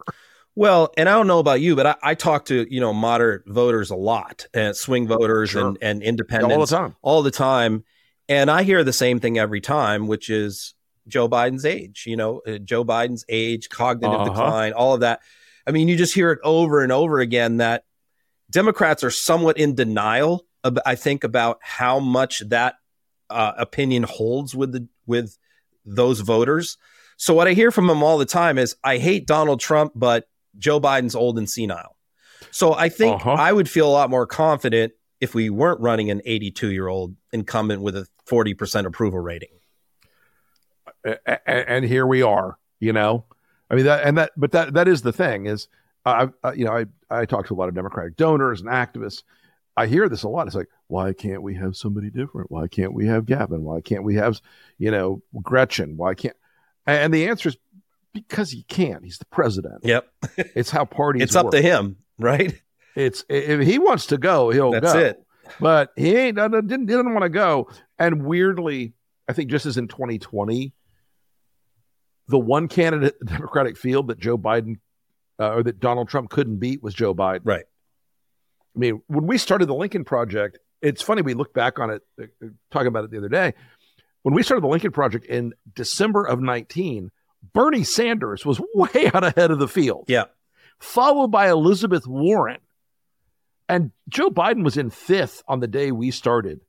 Well, 0.56 0.92
and 0.98 1.08
I 1.08 1.14
don't 1.14 1.28
know 1.28 1.40
about 1.40 1.62
you, 1.62 1.76
but 1.76 1.86
I, 1.86 1.96
I 2.02 2.16
talk 2.16 2.46
to 2.46 2.66
you 2.74 2.80
know 2.82 2.92
moderate 2.94 3.44
voters 3.48 3.92
a 3.92 3.96
lot, 3.96 4.48
and 4.56 4.76
swing 4.76 5.08
voters 5.08 5.52
Sure. 5.52 5.68
and 5.68 5.78
and 5.82 6.02
independents 6.04 6.54
All 6.54 6.66
the 6.66 6.76
time. 6.88 6.96
all 7.04 7.22
the 7.22 7.32
time, 7.32 7.84
and 8.28 8.50
I 8.50 8.64
hear 8.64 8.84
the 8.84 8.92
same 8.94 9.20
thing 9.20 9.38
every 9.38 9.62
time, 9.62 10.08
which 10.08 10.30
is 10.32 10.74
Joe 11.08 11.28
Biden's 11.30 11.66
age. 11.66 12.04
You 12.06 12.16
know, 12.18 12.42
uh, 12.48 12.58
Joe 12.58 12.84
Biden's 12.86 13.26
age, 13.30 13.70
cognitive 13.70 14.20
Uh-huh. 14.20 14.30
decline, 14.30 14.74
all 14.74 14.94
of 14.94 15.00
that. 15.02 15.22
I 15.66 15.72
mean, 15.72 15.88
you 15.88 15.98
just 15.98 16.14
hear 16.14 16.32
it 16.32 16.40
over 16.44 16.82
and 16.82 16.92
over 16.92 17.20
again 17.20 17.58
that 17.58 17.84
Democrats 18.50 19.04
are 19.04 19.12
somewhat 19.12 19.58
in 19.58 19.76
denial. 19.76 20.46
Of, 20.64 20.78
I 20.86 20.96
think 20.96 21.24
about 21.24 21.60
how 21.62 22.00
much 22.00 22.42
that 22.50 22.76
uh, 23.30 23.54
opinion 23.58 24.04
holds 24.04 24.56
with 24.56 24.72
the 24.72 24.88
with 25.06 25.38
those 25.86 26.20
voters. 26.22 26.78
So 27.18 27.34
what 27.34 27.48
I 27.48 27.54
hear 27.54 27.72
from 27.72 27.88
them 27.88 28.04
all 28.04 28.18
the 28.18 28.26
time 28.26 28.58
is, 28.58 28.76
"I 28.84 28.98
hate 28.98 29.28
Donald 29.28 29.60
Trump, 29.60 29.92
but 29.96 30.28
Joe 30.58 30.80
Biden's 30.80 31.16
old 31.16 31.38
and 31.38 31.50
senile." 31.50 31.96
So 32.52 32.74
I 32.74 32.90
think 32.90 33.16
Uh-huh. 33.18 33.32
I 33.34 33.52
would 33.52 33.70
feel 33.70 33.88
a 33.88 33.92
lot 33.92 34.10
more 34.10 34.26
confident 34.26 34.94
if 35.20 35.34
we 35.36 35.50
weren't 35.50 35.80
running 35.82 36.10
an 36.12 36.22
82 36.26 36.72
year 36.72 36.88
old 36.88 37.16
incumbent 37.34 37.82
with 37.82 37.96
a 37.98 38.08
40% 38.30 38.86
approval 38.86 39.20
rating. 39.20 39.50
A- 41.06 41.18
a- 41.26 41.70
and 41.70 41.86
here 41.86 42.06
we 42.06 42.22
are 42.22 42.58
you 42.80 42.94
know 42.94 43.26
i 43.70 43.76
mean 43.76 43.86
that 43.86 44.04
and 44.06 44.18
that 44.18 44.32
but 44.38 44.52
that 44.52 44.74
that 44.74 44.88
is 44.88 45.02
the 45.02 45.14
thing 45.14 45.46
is 45.46 45.68
i 46.06 46.28
I- 46.44 46.54
you 46.54 46.66
know 46.66 46.72
i 46.74 46.86
i 47.10 47.26
talk 47.26 47.48
to 47.48 47.54
a 47.54 47.58
lot 47.58 47.70
of 47.70 47.76
democratic 47.76 48.16
donors 48.18 48.62
and 48.62 48.70
activists 48.70 49.24
i 49.76 49.86
hear 49.88 50.10
this 50.10 50.24
a 50.24 50.30
lot 50.30 50.48
it's 50.48 50.56
like 50.56 50.68
why 50.88 51.14
can't 51.14 51.42
we 51.42 51.56
have 51.56 51.76
somebody 51.76 52.10
different 52.10 52.52
why 52.52 52.68
can't 52.68 52.94
we 52.94 53.08
have 53.08 53.26
gavin 53.26 53.64
why 53.64 53.82
can't 53.82 54.04
we 54.04 54.16
have 54.16 54.42
you 54.78 54.92
know 54.92 55.22
gretchen 55.44 55.98
why 55.98 56.14
can't 56.14 56.36
and 56.86 57.14
the 57.14 57.28
answer 57.28 57.50
is 57.50 57.58
because 58.14 58.50
he 58.52 58.64
can't 58.64 59.04
he's 59.04 59.18
the 59.20 59.26
president 59.26 59.82
Yep. 59.84 60.08
it's 60.38 60.70
how 60.72 60.86
parties 60.86 61.22
It's 61.24 61.36
up 61.36 61.46
work. 61.46 61.52
to 61.54 61.62
him, 61.62 61.98
right? 62.18 62.60
it's 62.96 63.24
if 63.30 63.62
he 63.68 63.78
wants 63.78 64.08
to 64.08 64.18
go 64.18 64.50
he'll 64.50 64.72
That's 64.72 64.94
go 64.94 65.00
it. 65.00 65.24
but 65.60 65.92
he 65.96 66.16
ain't 66.16 66.38
didn't, 66.38 66.86
didn't 66.88 67.14
want 67.14 67.24
to 67.24 67.30
go. 67.30 67.70
And 68.00 68.26
weirdly, 68.26 68.94
I 69.30 69.34
think 69.34 69.52
just 69.52 69.66
as 69.68 69.78
in 69.78 69.88
2020, 69.88 70.74
the 72.28 72.40
one 72.40 72.68
candidate 72.68 73.16
in 73.22 73.28
the 73.28 73.34
Democratic 73.34 73.78
field 73.78 74.08
that 74.08 74.20
Joe 74.20 74.38
Biden 74.38 74.78
uh, 75.40 75.54
or 75.56 75.64
that 75.64 75.80
Donald 75.80 76.10
Trump 76.10 76.30
couldn't 76.30 76.58
beat 76.58 76.82
was 76.84 76.94
Joe 76.94 77.14
Biden. 77.16 77.42
Right. 77.44 77.66
I 78.76 78.80
mean, 78.80 79.02
when 79.08 79.28
we 79.28 79.38
started 79.38 79.68
the 79.68 79.76
Lincoln 79.76 80.04
Project, 80.04 80.60
it's 80.82 81.02
funny 81.02 81.22
we 81.22 81.34
look 81.34 81.54
back 81.54 81.80
on 81.80 81.90
it, 81.92 82.02
uh, 82.22 82.26
uh, 82.44 82.50
talking 82.72 82.88
about 82.88 83.04
it 83.06 83.12
the 83.12 83.18
other 83.18 83.30
day. 83.30 83.54
When 84.24 84.34
we 84.36 84.44
started 84.44 84.64
the 84.64 84.68
Lincoln 84.68 84.92
Project 84.92 85.26
in 85.26 85.54
December 85.74 86.26
of 86.26 86.40
19, 86.42 87.12
Bernie 87.54 87.84
Sanders 87.84 88.46
was 88.46 88.60
way 88.76 89.10
out 89.14 89.24
ahead 89.24 89.52
of 89.52 89.60
the 89.60 89.68
field 89.68 90.06
Yeah. 90.08 90.26
followed 90.80 91.30
by 91.30 91.50
Elizabeth 91.50 92.06
Warren. 92.06 92.60
And 93.70 93.92
Joe 94.10 94.30
Biden 94.30 94.64
was 94.64 94.78
in 94.78 94.90
fifth 94.90 95.44
on 95.48 95.60
the 95.60 95.68
day 95.68 95.92
we 95.92 96.12
started 96.12 96.62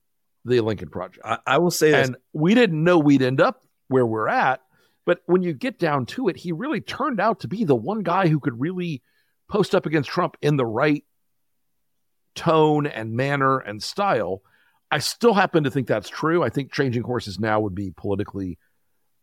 the 0.44 0.60
Lincoln 0.60 0.88
Project. 0.88 1.24
I, 1.24 1.38
I 1.46 1.58
will 1.58 1.70
say 1.70 1.90
this. 1.92 2.08
And 2.08 2.16
we 2.32 2.54
didn't 2.54 2.82
know 2.82 2.98
we'd 2.98 3.22
end 3.22 3.40
up 3.40 3.62
where 3.88 4.06
we're 4.06 4.28
at. 4.28 4.62
But 5.08 5.20
when 5.24 5.42
you 5.42 5.54
get 5.54 5.78
down 5.78 6.04
to 6.04 6.28
it, 6.28 6.36
he 6.36 6.52
really 6.52 6.82
turned 6.82 7.18
out 7.18 7.40
to 7.40 7.48
be 7.48 7.64
the 7.64 7.74
one 7.74 8.02
guy 8.02 8.28
who 8.28 8.38
could 8.38 8.60
really 8.60 9.00
post 9.48 9.74
up 9.74 9.86
against 9.86 10.10
Trump 10.10 10.36
in 10.42 10.58
the 10.58 10.66
right 10.66 11.02
tone 12.34 12.86
and 12.86 13.14
manner 13.16 13.58
and 13.58 13.82
style. 13.82 14.42
I 14.90 14.98
still 14.98 15.32
happen 15.32 15.64
to 15.64 15.70
think 15.70 15.86
that's 15.86 16.10
true. 16.10 16.42
I 16.42 16.50
think 16.50 16.74
changing 16.74 17.04
horses 17.04 17.40
now 17.40 17.58
would 17.58 17.74
be 17.74 17.90
politically, 17.90 18.58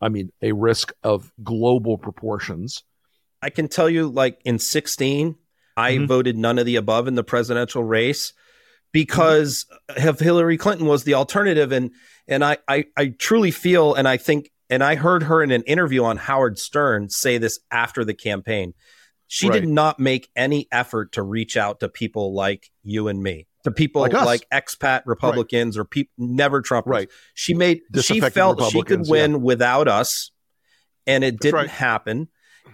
I 0.02 0.10
mean, 0.10 0.32
a 0.41 0.54
risk 0.54 0.91
of 1.04 1.32
global 1.43 2.00
proportions. 2.00 2.84
I 3.43 3.52
can 3.52 3.67
tell 3.67 3.88
you, 3.88 4.08
like 4.08 4.41
in 4.43 4.58
16, 4.58 5.36
I 5.78 5.98
Mhm. 5.98 6.08
voted 6.08 6.36
none 6.36 6.58
of 6.58 6.65
the 6.65 6.78
above 6.78 7.08
in 7.08 7.13
the 7.13 7.24
presidential 7.24 7.84
race 7.84 8.34
because 8.91 9.67
of 9.89 10.19
Hillary 10.19 10.58
Clinton 10.58 10.88
was 10.88 11.04
the 11.04 11.13
alternative. 11.13 11.71
And 11.71 11.91
and 12.28 12.43
I, 12.43 12.58
I 12.67 12.86
I 12.98 13.10
truly 13.10 13.52
feel 13.52 13.93
and 13.93 14.08
I 14.08 14.17
think 14.17 14.50
and 14.69 14.84
I 14.84 14.95
heard 14.95 15.23
her 15.23 15.43
in 15.43 15.51
an 15.51 15.63
interview 15.63 16.04
on 16.04 16.17
Howard 16.17 16.58
Stern 16.58 17.10
say 17.10 17.38
this 17.38 17.60
after 17.71 18.04
the 18.04 18.13
campaign. 18.13 18.73
She 19.28 19.49
Right. 19.49 19.62
did 19.62 19.69
not 19.69 19.99
make 19.99 20.30
any 20.36 20.67
effort 20.71 21.13
to 21.13 21.23
reach 21.23 21.58
out 21.58 21.80
to 21.80 21.89
people 21.89 22.34
like 22.34 22.71
you 22.84 23.08
and 23.08 23.21
me, 23.21 23.47
to 23.63 23.71
people 23.71 24.01
Like 24.01 24.13
like, 24.13 24.47
expat 24.51 25.01
Republicans 25.06 25.78
or 25.78 25.86
people 25.86 26.13
never 26.17 26.62
Trumpers. 26.62 26.86
Right. 26.86 27.10
She 27.34 27.54
made 27.54 27.82
she 28.01 28.19
felt 28.19 28.63
she 28.71 28.84
could 28.84 29.08
win 29.08 29.41
without 29.41 29.88
us, 29.88 30.32
and 31.08 31.23
it 31.23 31.39
didn't 31.39 31.56
right. 31.56 31.69
happen. 31.69 32.30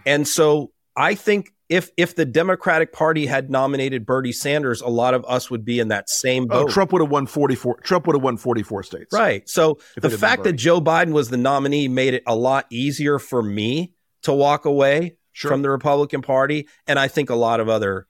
And 0.05 0.27
so 0.27 0.71
I 0.95 1.15
think 1.15 1.53
if 1.71 1.89
if 1.97 2.15
the 2.15 2.25
Democratic 2.25 2.91
Party 2.93 3.25
had 3.25 3.49
nominated 3.49 4.05
Bernie 4.05 4.31
Sanders, 4.33 4.81
a 4.81 4.89
lot 4.89 5.13
of 5.15 5.25
us 5.25 5.49
would 5.49 5.65
be 5.65 5.79
in 5.79 5.87
that 5.87 6.09
same 6.09 6.43
Oh, 6.51 6.65
boat. 6.65 6.69
Trump 6.71 6.91
would 6.91 7.01
have 7.01 7.09
won 7.09 7.25
44. 7.25 7.77
Trump 7.81 8.05
would 8.05 8.15
have 8.15 8.21
won 8.23 8.37
44 8.37 8.83
states. 8.83 9.13
Right. 9.13 9.47
So 9.49 9.75
the 9.75 9.79
it 9.79 10.03
had 10.03 10.11
been 10.11 10.19
fact 10.19 10.43
that 10.43 10.53
Joe 10.53 10.81
Biden 10.81 11.13
was 11.13 11.29
the 11.29 11.37
nominee 11.37 11.87
made 11.87 12.13
it 12.13 12.23
a 12.27 12.35
lot 12.35 12.65
easier 12.69 13.17
for 13.17 13.41
me 13.41 13.93
to 14.23 14.33
walk 14.33 14.65
away 14.65 15.15
Sure. 15.33 15.49
from 15.49 15.61
the 15.61 15.69
Republican 15.69 16.21
Party, 16.21 16.67
and 16.87 16.99
I 16.99 17.07
think 17.07 17.29
a 17.29 17.35
lot 17.35 17.61
of 17.61 17.69
other, 17.69 18.05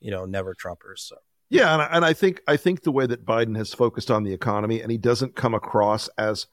you 0.00 0.10
know, 0.10 0.26
never 0.26 0.54
Trumpers. 0.54 0.98
So 0.98 1.16
Yeah, 1.48 1.72
and 1.72 1.80
I, 1.80 1.86
and 1.86 2.04
I 2.04 2.12
think 2.12 2.42
I 2.46 2.58
think 2.58 2.82
the 2.82 2.92
way 2.92 3.06
that 3.06 3.24
Biden 3.24 3.56
has 3.56 3.72
focused 3.72 4.10
on 4.10 4.22
the 4.22 4.34
economy, 4.34 4.82
and 4.82 4.92
he 4.92 4.98
doesn't 4.98 5.34
come 5.34 5.54
across 5.54 6.08
as 6.18 6.46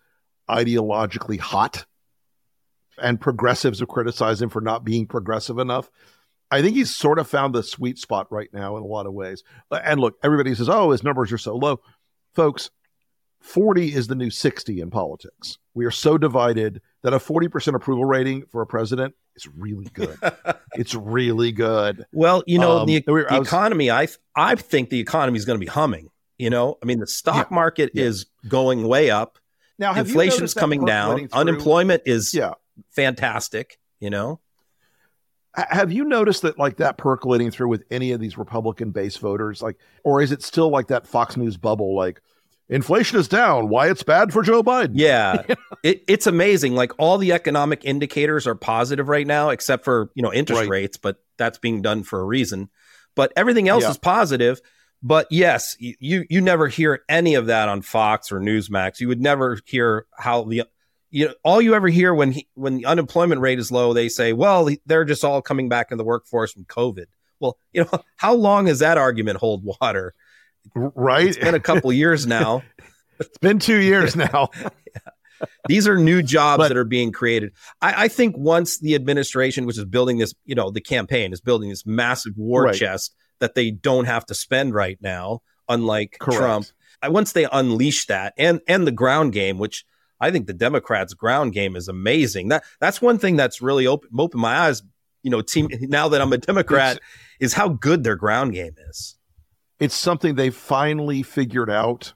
ideologically 0.50 1.38
hot, 1.40 1.86
and 3.02 3.20
progressives 3.20 3.80
have 3.80 3.90
criticized 3.90 4.42
him 4.42 4.50
for 4.50 4.62
not 4.62 4.86
being 4.86 5.06
progressive 5.06 5.60
enough. 5.60 5.90
I 6.52 6.62
think 6.62 6.76
he's 6.76 6.96
sort 6.96 7.20
of 7.20 7.28
found 7.28 7.54
the 7.56 7.64
sweet 7.64 7.98
spot 7.98 8.28
right 8.32 8.50
now 8.54 8.78
in 8.78 8.84
a 8.84 8.88
lot 8.88 9.06
of 9.08 9.14
ways. 9.14 9.44
And 9.72 10.00
look, 10.00 10.16
everybody 10.24 10.54
says, 10.56 10.70
"Oh, 10.70 10.92
his 10.92 11.04
numbers 11.04 11.32
are 11.32 11.38
so 11.38 11.56
low," 11.56 11.82
folks. 12.34 12.70
Forty 13.42 13.94
is 13.94 14.08
the 14.08 14.16
new 14.16 14.30
sixty 14.32 14.80
in 14.82 14.90
politics. 14.90 15.58
We 15.76 15.86
are 15.86 15.92
so 15.92 16.18
divided 16.18 16.82
that 17.04 17.14
a 17.14 17.20
forty 17.20 17.48
percent 17.48 17.76
approval 17.76 18.06
rating 18.06 18.46
for 18.48 18.62
a 18.62 18.66
president 18.68 19.14
is 19.36 19.48
really 19.48 19.86
good. 19.94 20.18
it's 20.74 20.96
really 20.96 21.52
good. 21.52 22.06
Well, 22.12 22.44
you 22.48 22.58
know, 22.58 22.80
Um, 22.80 22.88
the, 22.88 23.02
the 23.06 23.26
I 23.30 23.40
was- 23.40 23.48
economy, 23.48 23.92
I 23.92 24.08
I 24.36 24.56
think 24.56 24.90
the 24.90 25.00
economy 25.00 25.38
is 25.38 25.46
going 25.46 25.60
to 25.60 25.64
be 25.64 25.70
humming. 25.70 26.10
You 26.38 26.50
know, 26.50 26.78
I 26.82 26.86
mean, 26.86 27.00
the 27.00 27.08
stock 27.08 27.52
market 27.52 27.92
yeah. 27.94 28.06
is 28.06 28.26
going 28.48 28.88
way 28.88 29.10
up. 29.10 29.38
Now, 29.78 29.94
Inflation's 29.96 30.54
coming 30.54 30.84
down. 30.84 31.30
Unemployment 31.32 32.04
is 32.06 32.34
Yeah. 32.34 32.54
fantastic. 32.92 33.78
You 34.00 34.10
know, 34.10 34.40
Have 35.56 35.92
you 35.92 36.04
noticed 36.06 36.42
that 36.44 36.58
like 36.60 36.78
that 36.78 36.98
percolating 36.98 37.52
through 37.52 37.70
with 37.70 37.84
any 37.92 38.12
of 38.12 38.20
these 38.20 38.38
Republican 38.38 38.92
base 38.92 39.18
voters? 39.18 39.62
Like, 39.62 39.78
or 40.04 40.22
is 40.22 40.32
it 40.32 40.44
still 40.44 40.70
like 40.70 40.88
that 40.88 41.08
Fox 41.08 41.38
News 41.38 41.58
bubble? 41.58 41.96
Like, 41.96 42.22
inflation 42.70 43.20
is 43.20 43.28
down. 43.28 43.70
Why 43.70 43.90
it's 43.90 44.04
bad 44.04 44.34
for 44.34 44.42
Joe 44.44 44.64
Biden? 44.64 44.92
yeah, 44.94 45.44
it, 45.84 46.04
it's 46.08 46.28
amazing. 46.28 46.76
Like 46.76 46.92
all 46.98 47.18
the 47.18 47.32
economic 47.34 47.86
indicators 47.86 48.48
are 48.48 48.56
positive 48.56 49.08
right 49.08 49.28
now, 49.28 49.50
except 49.50 49.86
for 49.86 50.10
you 50.16 50.22
know 50.24 50.34
interest 50.34 50.62
Right. 50.62 50.70
rates, 50.70 50.98
but 50.98 51.18
that's 51.38 51.58
being 51.58 51.82
done 51.82 52.04
for 52.04 52.20
a 52.20 52.24
reason. 52.26 52.70
But 53.16 53.32
everything 53.36 53.68
else 53.70 53.84
Yeah. 53.84 53.92
is 53.92 53.98
positive. 53.98 54.62
But 55.04 55.28
yes, 55.30 55.76
you 55.80 56.26
you 56.30 56.42
never 56.42 56.68
hear 56.68 57.04
any 57.08 57.36
of 57.36 57.46
that 57.46 57.70
on 57.70 57.82
Fox 57.84 58.32
or 58.32 58.40
Newsmax. 58.40 59.00
You 59.00 59.08
would 59.10 59.22
never 59.22 59.60
hear 59.66 60.08
how 60.18 60.44
the 60.46 60.64
you 61.16 61.28
know 61.28 61.34
all 61.44 61.62
you 61.62 61.74
ever 61.76 61.88
hear 61.88 62.14
when 62.14 62.34
he, 62.34 62.48
when 62.56 62.76
the 62.76 62.86
unemployment 62.86 63.40
rate 63.40 63.58
is 63.58 63.72
low, 63.72 63.94
they 63.94 64.10
say, 64.10 64.34
well, 64.34 64.70
they're 64.86 65.06
just 65.06 65.24
all 65.24 65.42
coming 65.42 65.70
back 65.70 65.92
in 65.92 65.98
the 65.98 66.04
workforce 66.04 66.52
from 66.52 66.66
COVID. 66.66 67.06
Well, 67.40 67.58
you 67.72 67.84
know, 67.86 68.00
how 68.18 68.34
long 68.34 68.68
has 68.68 68.80
that 68.80 68.98
argument 68.98 69.38
hold 69.40 69.64
water? 69.64 70.14
Right. 70.74 71.28
It's 71.28 71.38
been 71.38 71.56
a 71.56 71.60
couple 71.62 71.94
years 72.04 72.28
now. 72.28 72.64
it's 73.20 73.38
been 73.38 73.60
two 73.60 73.78
years 73.78 74.16
now. 74.28 74.50
These 75.68 75.88
are 75.88 75.98
new 75.98 76.22
jobs 76.22 76.58
But- 76.60 76.68
that 76.70 76.78
are 76.78 76.84
being 76.84 77.12
created. 77.14 77.54
I, 77.82 78.06
I 78.06 78.08
think 78.10 78.36
once 78.38 78.80
the 78.80 78.96
administration, 78.96 79.66
which 79.66 79.78
is 79.78 79.86
building 79.86 80.18
this, 80.18 80.34
you 80.46 80.56
know, 80.56 80.70
the 80.70 80.82
campaign 80.82 81.32
is 81.34 81.40
building 81.40 81.70
this 81.70 81.86
massive 81.86 82.34
war 82.38 82.64
Right. 82.64 82.76
chest 82.76 83.16
that 83.40 83.56
they 83.56 83.72
don't 83.72 84.06
have 84.06 84.26
to 84.28 84.36
spend 84.36 84.74
right 84.74 84.98
now, 85.02 85.42
unlike 85.70 86.18
Correct. 86.20 86.40
Trump. 86.40 86.66
I, 87.02 87.10
once 87.10 87.32
they 87.34 87.48
unleash 87.52 88.06
that 88.08 88.34
and 88.38 88.60
and 88.68 88.88
the 88.88 88.92
ground 88.92 89.34
game, 89.34 89.58
which 89.60 89.86
I 90.26 90.32
think 90.32 90.48
the 90.48 90.54
Democrats' 90.54 91.14
ground 91.14 91.54
game 91.54 91.76
is 91.76 91.88
amazing. 91.88 92.50
That 92.50 92.64
that's 92.80 93.02
one 93.02 93.20
thing 93.20 93.36
that's 93.36 93.62
really 93.62 93.86
open 93.88 94.10
opened 94.18 94.42
my 94.42 94.58
eyes. 94.58 94.82
You 95.24 95.32
know, 95.32 95.42
team 95.42 95.70
now 95.82 96.08
that 96.10 96.22
I'm 96.22 96.34
a 96.34 96.38
Democrat, 96.38 97.00
is 97.40 97.54
how 97.54 97.70
good 97.70 98.04
their 98.04 98.16
ground 98.16 98.54
game 98.54 98.76
is. 98.90 99.16
it's 99.80 99.96
something 99.96 100.36
they 100.36 100.50
finally 100.50 101.24
figured 101.24 101.70
out. 101.70 102.14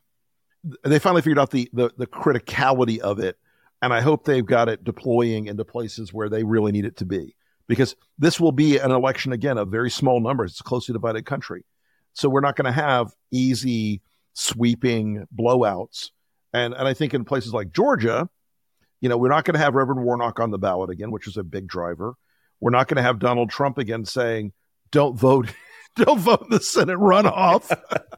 They 0.84 1.00
finally 1.00 1.22
figured 1.22 1.40
out 1.40 1.52
the, 1.52 1.70
the 1.74 1.92
the 1.98 2.08
criticality 2.08 3.00
of 3.00 3.20
it, 3.20 3.38
and 3.82 3.94
I 3.94 4.02
hope 4.02 4.26
they've 4.26 4.46
got 4.46 4.70
it 4.70 4.84
deploying 4.84 5.48
into 5.48 5.66
places 5.66 6.14
where 6.14 6.30
they 6.30 6.44
really 6.44 6.72
need 6.72 6.86
it 6.86 6.98
to 6.98 7.06
be. 7.06 7.36
Because 7.68 7.96
this 8.18 8.40
will 8.40 8.52
be 8.52 8.78
an 8.78 8.92
election 8.92 9.32
again 9.32 9.58
of 9.60 9.70
very 9.70 9.92
small 9.92 10.20
numbers. 10.20 10.52
It's 10.52 10.62
a 10.62 10.64
closely 10.64 10.94
divided 10.94 11.26
country, 11.26 11.66
so 12.14 12.28
we're 12.28 12.42
not 12.42 12.56
going 12.56 12.66
to 12.66 12.72
have 12.72 13.14
easy 13.32 14.02
sweeping 14.34 15.28
blowouts. 15.38 16.10
And 16.54 16.74
and 16.74 16.88
I 16.88 16.94
think 16.94 17.14
in 17.14 17.26
places 17.26 17.54
like 17.54 17.72
Georgia, 17.72 18.30
you 19.02 19.10
know, 19.10 19.18
we're 19.18 19.30
not 19.30 19.46
going 19.46 19.54
to 19.56 19.60
have 19.60 19.76
Reverend 19.76 20.04
Warnock 20.04 20.40
on 20.40 20.52
the 20.52 20.58
ballot 20.58 20.90
again, 20.90 21.12
which 21.12 21.28
is 21.28 21.38
a 21.38 21.44
big 21.44 21.68
driver. 21.68 22.16
We're 22.60 22.72
not 22.72 22.88
going 22.88 22.98
to 22.98 23.02
have 23.04 23.20
Donald 23.20 23.50
Trump 23.50 23.78
again 23.78 24.04
saying, 24.06 24.52
"Don't 24.92 25.18
vote, 25.18 25.50
don't 25.96 26.20
vote 26.20 26.42
in 26.44 26.50
the 26.50 26.60
Senate 26.60 26.98
runoff." 26.98 27.76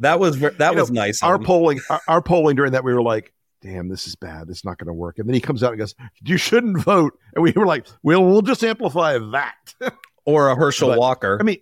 That 0.00 0.18
was 0.18 0.40
that 0.40 0.72
You 0.72 0.80
was 0.80 0.90
know, 0.90 1.02
nice. 1.02 1.22
our 1.22 1.38
polling 1.38 1.78
our, 1.88 2.00
our 2.08 2.22
polling 2.22 2.56
during 2.56 2.72
that 2.72 2.82
we 2.82 2.92
were 2.92 3.02
like 3.02 3.32
damn 3.60 3.88
this 3.88 4.08
is 4.08 4.16
bad 4.16 4.48
this 4.48 4.56
is 4.58 4.64
not 4.64 4.78
going 4.78 4.86
to 4.88 4.92
work 4.92 5.18
and 5.18 5.28
then 5.28 5.34
he 5.34 5.40
comes 5.40 5.62
out 5.62 5.70
and 5.70 5.78
goes 5.78 5.94
you 6.24 6.36
shouldn't 6.38 6.78
vote 6.82 7.16
and 7.34 7.42
we 7.44 7.52
were 7.52 7.66
like 7.66 7.86
well 8.02 8.24
we'll 8.24 8.42
just 8.42 8.64
amplify 8.64 9.16
that 9.18 9.74
or 10.24 10.48
a 10.48 10.56
Herschel 10.56 10.88
But, 10.88 10.98
Walker. 10.98 11.36
i 11.40 11.44
mean 11.44 11.58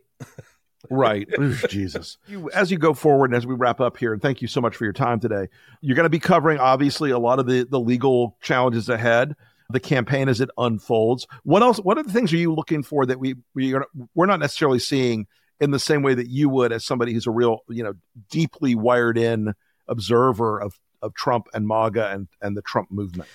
right. 0.89 1.29
Oof, 1.39 1.69
jesus. 1.69 2.19
You, 2.27 2.51
as 2.51 2.71
you 2.71 2.79
go 2.79 2.95
forward 2.95 3.31
and 3.31 3.37
as 3.37 3.47
we 3.47 3.55
wrap 3.55 3.81
up 3.81 3.97
here 3.97 4.13
and 4.13 4.23
thank 4.23 4.41
you 4.41 4.49
so 4.49 4.61
much 4.61 4.77
for 4.77 4.85
your 4.85 4.93
time 4.93 5.21
today. 5.21 5.49
You're 5.81 5.97
going 5.97 6.05
to 6.05 6.11
be 6.11 6.19
covering 6.19 6.59
obviously 6.59 7.11
a 7.11 7.19
lot 7.19 7.39
of 7.39 7.47
the 7.47 7.65
the 7.65 7.81
legal 7.81 8.37
challenges 8.41 8.89
ahead. 8.89 9.35
The 9.71 9.81
campaign 9.81 10.29
as 10.29 10.41
it 10.41 10.51
unfolds. 10.59 11.29
What 11.45 11.63
else 11.63 11.79
what 11.79 11.97
are 11.97 12.03
the 12.03 12.13
things 12.13 12.33
are 12.33 12.37
you 12.37 12.53
looking 12.53 12.83
for 12.83 13.07
that 13.07 13.21
we 13.21 13.37
we 13.55 13.75
are 13.75 13.87
we're 14.15 14.27
not 14.27 14.41
necessarily 14.41 14.81
seeing 14.81 15.27
in 15.61 15.71
the 15.71 15.79
same 15.79 16.03
way 16.03 16.15
that 16.15 16.29
you 16.29 16.49
would 16.49 16.73
as 16.73 16.85
somebody 16.85 17.13
who's 17.13 17.27
a 17.27 17.31
real 17.31 17.61
you 17.69 17.85
know 17.85 17.95
deeply 18.31 18.75
wired 18.75 19.17
in 19.19 19.55
observer 19.87 20.61
of 20.61 20.79
of 21.03 21.15
Trump 21.15 21.49
and 21.55 21.67
MAGA 21.67 22.11
and 22.11 22.29
and 22.41 22.57
the 22.57 22.63
Trump 22.63 22.91
movement. 22.91 23.29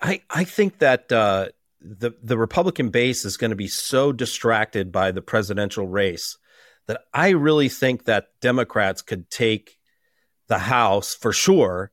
I 0.00 0.22
I 0.30 0.44
think 0.44 0.78
that 0.78 1.10
uh, 1.12 1.48
the 1.80 2.12
the 2.22 2.36
Republican 2.38 2.90
base 2.90 3.24
is 3.24 3.36
going 3.36 3.50
to 3.50 3.56
be 3.56 3.68
so 3.68 4.12
distracted 4.12 4.90
by 4.92 5.12
the 5.12 5.22
presidential 5.22 5.86
race 5.86 6.36
that 6.86 7.02
I 7.12 7.30
really 7.30 7.68
think 7.68 8.04
that 8.04 8.28
Democrats 8.40 9.02
could 9.02 9.30
take 9.30 9.78
the 10.48 10.58
House 10.58 11.14
for 11.14 11.32
sure, 11.32 11.92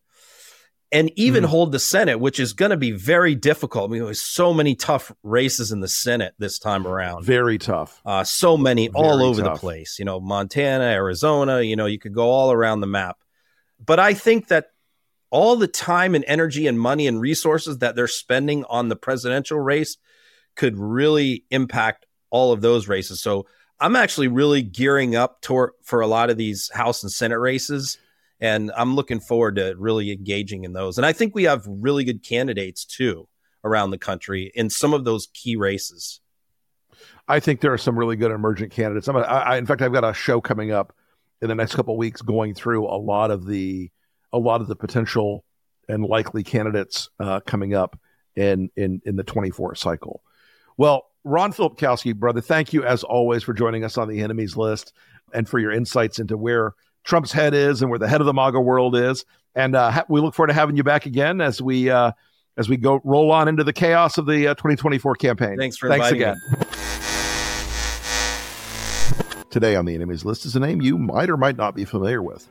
and 0.91 1.12
even 1.17 1.43
Mhm. 1.43 1.48
hold 1.48 1.71
the 1.74 1.80
Senate, 1.80 2.19
which 2.19 2.39
is 2.39 2.54
going 2.54 2.69
to 2.71 2.78
be 2.78 2.91
very 2.91 3.36
difficult. 3.36 3.89
I 3.89 3.93
mean, 3.93 4.06
there's 4.06 4.21
so 4.21 4.54
many 4.54 4.74
tough 4.76 5.12
races 5.24 5.71
in 5.74 5.82
the 5.82 5.88
Senate 5.89 6.34
this 6.39 6.58
time 6.58 6.88
around. 6.88 7.26
Very 7.26 7.58
tough. 7.58 8.02
Uh, 8.06 8.24
so 8.24 8.56
many 8.56 8.89
all 8.89 9.21
over 9.21 9.41
tough. 9.41 9.56
the 9.56 9.60
place. 9.60 10.00
You 10.00 10.06
know, 10.06 10.19
Montana, 10.21 10.86
Arizona. 10.86 11.62
You 11.62 11.76
know, 11.76 11.86
you 11.86 12.00
could 12.00 12.13
go 12.13 12.30
all 12.30 12.52
around 12.52 12.80
the 12.80 12.88
map. 12.88 13.17
But 13.86 14.00
I 14.00 14.13
think 14.13 14.48
that 14.48 14.67
all 15.32 15.56
the 15.56 15.68
time 15.68 16.16
and 16.16 16.24
energy 16.28 16.68
and 16.68 16.80
money 16.80 17.08
and 17.08 17.20
resources 17.20 17.80
that 17.80 17.96
they're 17.96 18.08
spending 18.08 18.64
on 18.66 18.90
the 18.90 18.96
presidential 18.96 19.60
race 19.60 19.98
could 20.56 20.78
really 20.78 21.44
impact 21.52 22.06
all 22.30 22.52
of 22.52 22.62
those 22.62 22.88
races. 22.88 23.22
So 23.22 23.46
I'm 23.80 23.96
actually 23.96 24.28
really 24.28 24.62
gearing 24.62 25.16
up 25.16 25.42
toward 25.42 25.72
for 25.84 26.02
a 26.02 26.08
lot 26.08 26.30
of 26.30 26.38
these 26.38 26.72
House 26.74 27.04
and 27.04 27.12
Senate 27.12 27.40
races. 27.40 27.98
And 28.40 28.72
I'm 28.76 28.96
looking 28.96 29.20
forward 29.20 29.56
to 29.56 29.76
really 29.78 30.12
engaging 30.12 30.64
in 30.64 30.74
those. 30.74 30.98
And 30.98 31.06
I 31.06 31.14
think 31.14 31.36
we 31.36 31.44
have 31.44 31.66
really 31.68 32.04
good 32.04 32.24
candidates 32.24 32.86
too 32.86 33.28
around 33.64 33.92
the 33.92 33.98
country 33.98 34.52
in 34.56 34.70
some 34.70 34.94
of 34.94 35.04
those 35.04 35.28
key 35.34 35.56
races. 35.56 36.22
I 37.28 37.40
think 37.40 37.62
there 37.62 37.74
are 37.74 37.78
some 37.78 37.98
really 37.98 38.16
good 38.16 38.32
emergent 38.32 38.72
candidates. 38.72 39.08
I'm 39.08 39.16
gonna, 39.16 39.26
I, 39.26 39.58
in 39.58 39.66
fact, 39.66 39.82
I've 39.82 39.94
got 39.94 40.04
a 40.04 40.14
show 40.14 40.40
coming 40.40 40.72
up 40.72 40.94
in 41.42 41.48
the 41.48 41.56
next 41.56 41.76
couple 41.76 41.98
weeks, 41.98 42.22
going 42.22 42.54
through 42.54 42.86
a 42.88 42.98
lot 42.98 43.32
of 43.32 43.46
the 43.46 43.90
a 44.36 44.38
lot 44.38 44.62
of 44.62 44.67
the 44.67 44.76
potential 44.76 45.45
and 45.88 46.04
likely 46.04 46.43
candidates 46.43 47.10
uh, 47.19 47.39
coming 47.41 47.74
up 47.74 47.98
in 48.36 48.69
in 48.76 49.02
in 49.06 49.15
the 49.15 49.24
24 49.24 49.76
cycle. 49.76 50.21
Well, 50.78 51.06
Ron 51.24 51.54
Filipkowski, 51.54 52.13
brother, 52.13 52.41
thank 52.41 52.74
you 52.74 52.84
as 52.84 53.04
always 53.04 53.43
for 53.43 53.54
joining 53.54 53.84
us 53.84 53.98
on 53.98 54.10
the 54.10 54.21
enemies 54.21 54.58
list 54.58 54.93
and 55.34 55.48
for 55.48 55.58
your 55.58 55.71
insights 55.71 56.19
into 56.19 56.38
where 56.38 56.74
Trump's 57.04 57.32
head 57.32 57.54
is 57.54 57.82
and 57.82 57.89
where 57.89 57.98
the 57.98 58.08
head 58.08 58.19
of 58.19 58.28
the 58.28 58.34
MAGA 58.34 58.60
world 58.60 58.95
is. 58.95 59.26
And 59.56 59.76
uh, 59.76 59.89
ha- 59.89 60.06
we 60.10 60.19
look 60.19 60.36
forward 60.36 60.48
to 60.48 60.54
having 60.54 60.76
you 60.76 60.84
back 60.84 61.06
again 61.06 61.39
as 61.39 61.62
we 61.62 61.89
uh, 61.89 62.12
as 62.58 62.67
we 62.67 62.78
go 62.78 63.00
roll 63.04 63.32
on 63.32 63.48
into 63.48 63.63
the 63.63 63.74
chaos 63.74 64.17
of 64.17 64.26
the 64.26 64.50
uh, 64.50 64.54
2024 64.56 65.15
campaign. 65.15 65.58
Thanks 65.58 65.78
for 65.78 65.88
Thanks 65.88 66.12
again. 66.12 66.36
Today 69.50 69.78
on 69.78 69.86
the 69.86 69.95
enemies 69.95 70.26
list 70.26 70.45
is 70.45 70.58
a 70.58 70.60
name 70.60 70.82
you 70.82 70.98
might 70.98 71.30
or 71.30 71.38
might 71.38 71.56
not 71.56 71.76
be 71.76 71.86
familiar 71.86 72.21
with. 72.21 72.50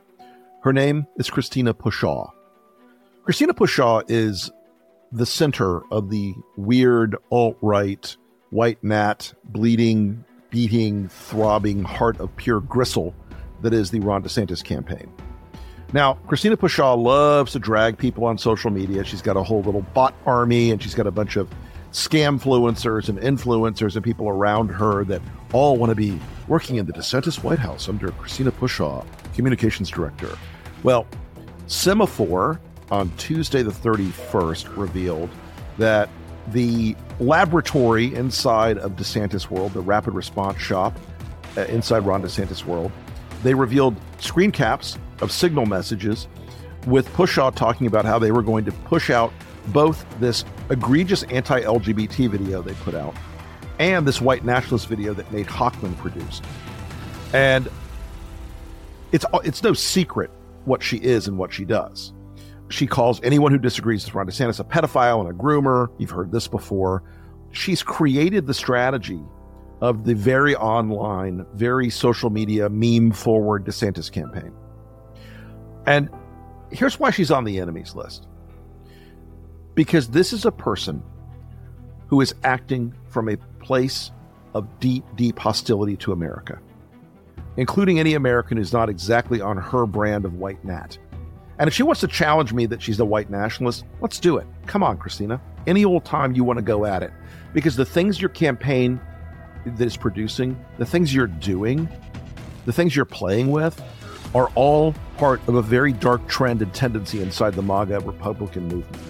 Her 0.65 0.73
name 0.73 1.05
is 1.17 1.29
Christina 1.29 1.75
Pushaw. 1.75 2.31
Christina 3.23 3.53
Pushaw 3.53 4.03
is 4.07 4.49
the 5.11 5.27
center 5.27 5.83
of 5.91 6.09
the 6.09 6.33
weird 6.57 7.15
alt 7.31 7.55
right, 7.61 8.17
white 8.49 8.83
gnat, 8.83 9.31
bleeding, 9.43 10.25
beating, 10.49 11.07
throbbing 11.07 11.83
heart 11.83 12.19
of 12.19 12.35
pure 12.35 12.61
gristle 12.61 13.13
that 13.61 13.73
is 13.75 13.91
the 13.91 13.99
Ron 13.99 14.23
DeSantis 14.23 14.63
campaign. 14.63 15.07
Now, 15.93 16.15
Christina 16.25 16.57
Pushaw 16.57 16.97
loves 16.97 17.51
to 17.51 17.59
drag 17.59 17.99
people 17.99 18.25
on 18.25 18.39
social 18.39 18.71
media. 18.71 19.03
She's 19.03 19.21
got 19.21 19.37
a 19.37 19.43
whole 19.43 19.61
little 19.61 19.83
bot 19.93 20.15
army 20.25 20.71
and 20.71 20.81
she's 20.81 20.95
got 20.95 21.05
a 21.05 21.11
bunch 21.11 21.35
of 21.35 21.47
scam 21.91 22.39
influencers 22.39 23.07
and 23.07 23.19
influencers 23.19 23.95
and 23.95 24.03
people 24.03 24.27
around 24.27 24.69
her 24.69 25.03
that 25.05 25.21
all 25.53 25.77
want 25.77 25.91
to 25.91 25.95
be 25.95 26.19
working 26.47 26.77
in 26.77 26.87
the 26.87 26.93
DeSantis 26.93 27.43
White 27.43 27.59
House 27.59 27.87
under 27.87 28.09
Christina 28.13 28.51
Pushaw, 28.51 29.05
communications 29.35 29.91
director. 29.91 30.35
Well, 30.85 31.07
Semafor 31.65 32.59
on 32.91 33.09
Tuesday 33.17 33.63
the 33.63 33.71
31st 33.71 34.77
revealed 34.77 35.31
that 35.79 36.09
the 36.49 36.95
laboratory 37.19 38.13
inside 38.13 38.77
of 38.77 38.91
DeSantis 38.91 39.49
World, 39.49 39.73
the 39.73 39.81
rapid 39.81 40.13
response 40.13 40.59
shop 40.59 40.95
uh, 41.57 41.61
inside 41.61 42.05
Ron 42.05 42.21
DeSantis 42.21 42.65
World, 42.65 42.91
they 43.41 43.55
revealed 43.55 43.95
screen 44.19 44.51
caps 44.51 44.99
of 45.21 45.31
signal 45.31 45.65
messages 45.65 46.27
with 46.85 47.11
Pushaw 47.13 47.55
talking 47.55 47.87
about 47.87 48.05
how 48.05 48.19
they 48.19 48.31
were 48.31 48.43
going 48.43 48.63
to 48.65 48.71
push 48.71 49.09
out 49.09 49.33
both 49.69 50.05
this 50.19 50.45
egregious 50.69 51.23
anti 51.23 51.61
LGBT 51.61 52.29
video 52.29 52.61
they 52.61 52.75
put 52.75 52.93
out 52.93 53.15
and 53.79 54.07
this 54.07 54.21
white 54.21 54.45
nationalist 54.45 54.87
video 54.87 55.15
that 55.15 55.33
Nate 55.33 55.47
Hochman 55.47 55.97
produced. 55.97 56.43
And 57.33 57.71
it's, 59.11 59.25
it's 59.43 59.63
no 59.63 59.73
secret 59.73 60.29
what 60.65 60.83
she 60.83 60.97
is 60.97 61.27
and 61.27 61.37
what 61.37 61.53
she 61.53 61.65
does. 61.65 62.13
She 62.69 62.87
calls 62.87 63.21
anyone 63.23 63.51
who 63.51 63.57
disagrees 63.57 64.05
with 64.05 64.15
Ron 64.15 64.27
DeSantis 64.27 64.59
a 64.59 64.63
pedophile 64.63 65.19
and 65.19 65.29
a 65.29 65.33
groomer. 65.33 65.89
You've 65.97 66.09
heard 66.09 66.31
this 66.31 66.47
before. 66.47 67.03
She's 67.51 67.83
created 67.83 68.47
the 68.47 68.53
strategy 68.53 69.21
of 69.81 70.03
the 70.05 70.15
very 70.15 70.55
online, 70.55 71.45
very 71.53 71.89
social 71.89 72.29
media, 72.29 72.69
meme 72.69 73.11
forward 73.11 73.65
DeSantis 73.65 74.11
campaign. 74.11 74.51
And 75.85 76.09
here's 76.71 76.99
why 76.99 77.11
she's 77.11 77.31
on 77.31 77.43
the 77.43 77.59
enemies 77.59 77.95
list 77.95 78.27
because 79.75 80.07
this 80.07 80.33
is 80.33 80.45
a 80.45 80.51
person 80.51 81.03
who 82.07 82.21
is 82.21 82.33
acting 82.43 82.93
from 83.09 83.29
a 83.29 83.37
place 83.59 84.11
of 84.53 84.79
deep, 84.79 85.03
deep 85.15 85.37
hostility 85.37 85.97
to 85.97 86.13
America, 86.13 86.59
including 87.57 87.99
any 87.99 88.13
American 88.13 88.57
who's 88.57 88.73
not 88.73 88.89
exactly 88.89 89.41
on 89.41 89.57
her 89.57 89.85
brand 89.85 90.25
of 90.25 90.35
white 90.35 90.63
gnat. 90.63 90.97
And 91.57 91.67
if 91.67 91.73
she 91.73 91.83
wants 91.83 92.01
to 92.01 92.07
challenge 92.07 92.51
me 92.51 92.65
that 92.65 92.81
she's 92.81 92.99
a 92.99 93.05
white 93.05 93.29
nationalist, 93.29 93.85
let's 94.01 94.19
do 94.19 94.37
it. 94.37 94.45
Come 94.65 94.83
on, 94.83 94.97
Christina. 94.97 95.39
Any 95.67 95.85
old 95.85 96.03
time 96.03 96.33
you 96.33 96.43
want 96.43 96.57
to 96.57 96.63
go 96.63 96.85
at 96.85 97.01
it. 97.01 97.11
Because 97.53 97.75
the 97.75 97.85
things 97.85 98.19
your 98.19 98.29
campaign 98.29 98.99
that 99.65 99.85
is 99.85 99.95
producing, 99.95 100.59
the 100.77 100.85
things 100.85 101.13
you're 101.13 101.27
doing, 101.27 101.87
the 102.65 102.73
things 102.73 102.95
you're 102.95 103.05
playing 103.05 103.51
with, 103.51 103.81
are 104.33 104.51
all 104.55 104.93
part 105.17 105.39
of 105.47 105.55
a 105.55 105.61
very 105.61 105.93
dark 105.93 106.27
trend 106.27 106.61
and 106.61 106.73
tendency 106.73 107.21
inside 107.21 107.53
the 107.53 107.61
MAGA 107.61 108.01
Republican 108.01 108.67
movement. 108.67 109.03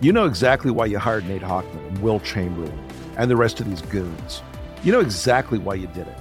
You 0.00 0.12
know 0.12 0.24
exactly 0.24 0.70
why 0.70 0.86
you 0.86 0.98
hired 0.98 1.26
Nate 1.26 1.42
Hochman 1.42 1.86
and 1.88 1.98
Will 1.98 2.20
Chamberlain 2.20 2.78
and 3.18 3.30
the 3.30 3.36
rest 3.36 3.60
of 3.60 3.68
these 3.68 3.82
goons. 3.82 4.42
You 4.82 4.92
know 4.92 5.00
exactly 5.00 5.58
why 5.58 5.74
you 5.74 5.86
did 5.88 6.06
it. 6.06 6.16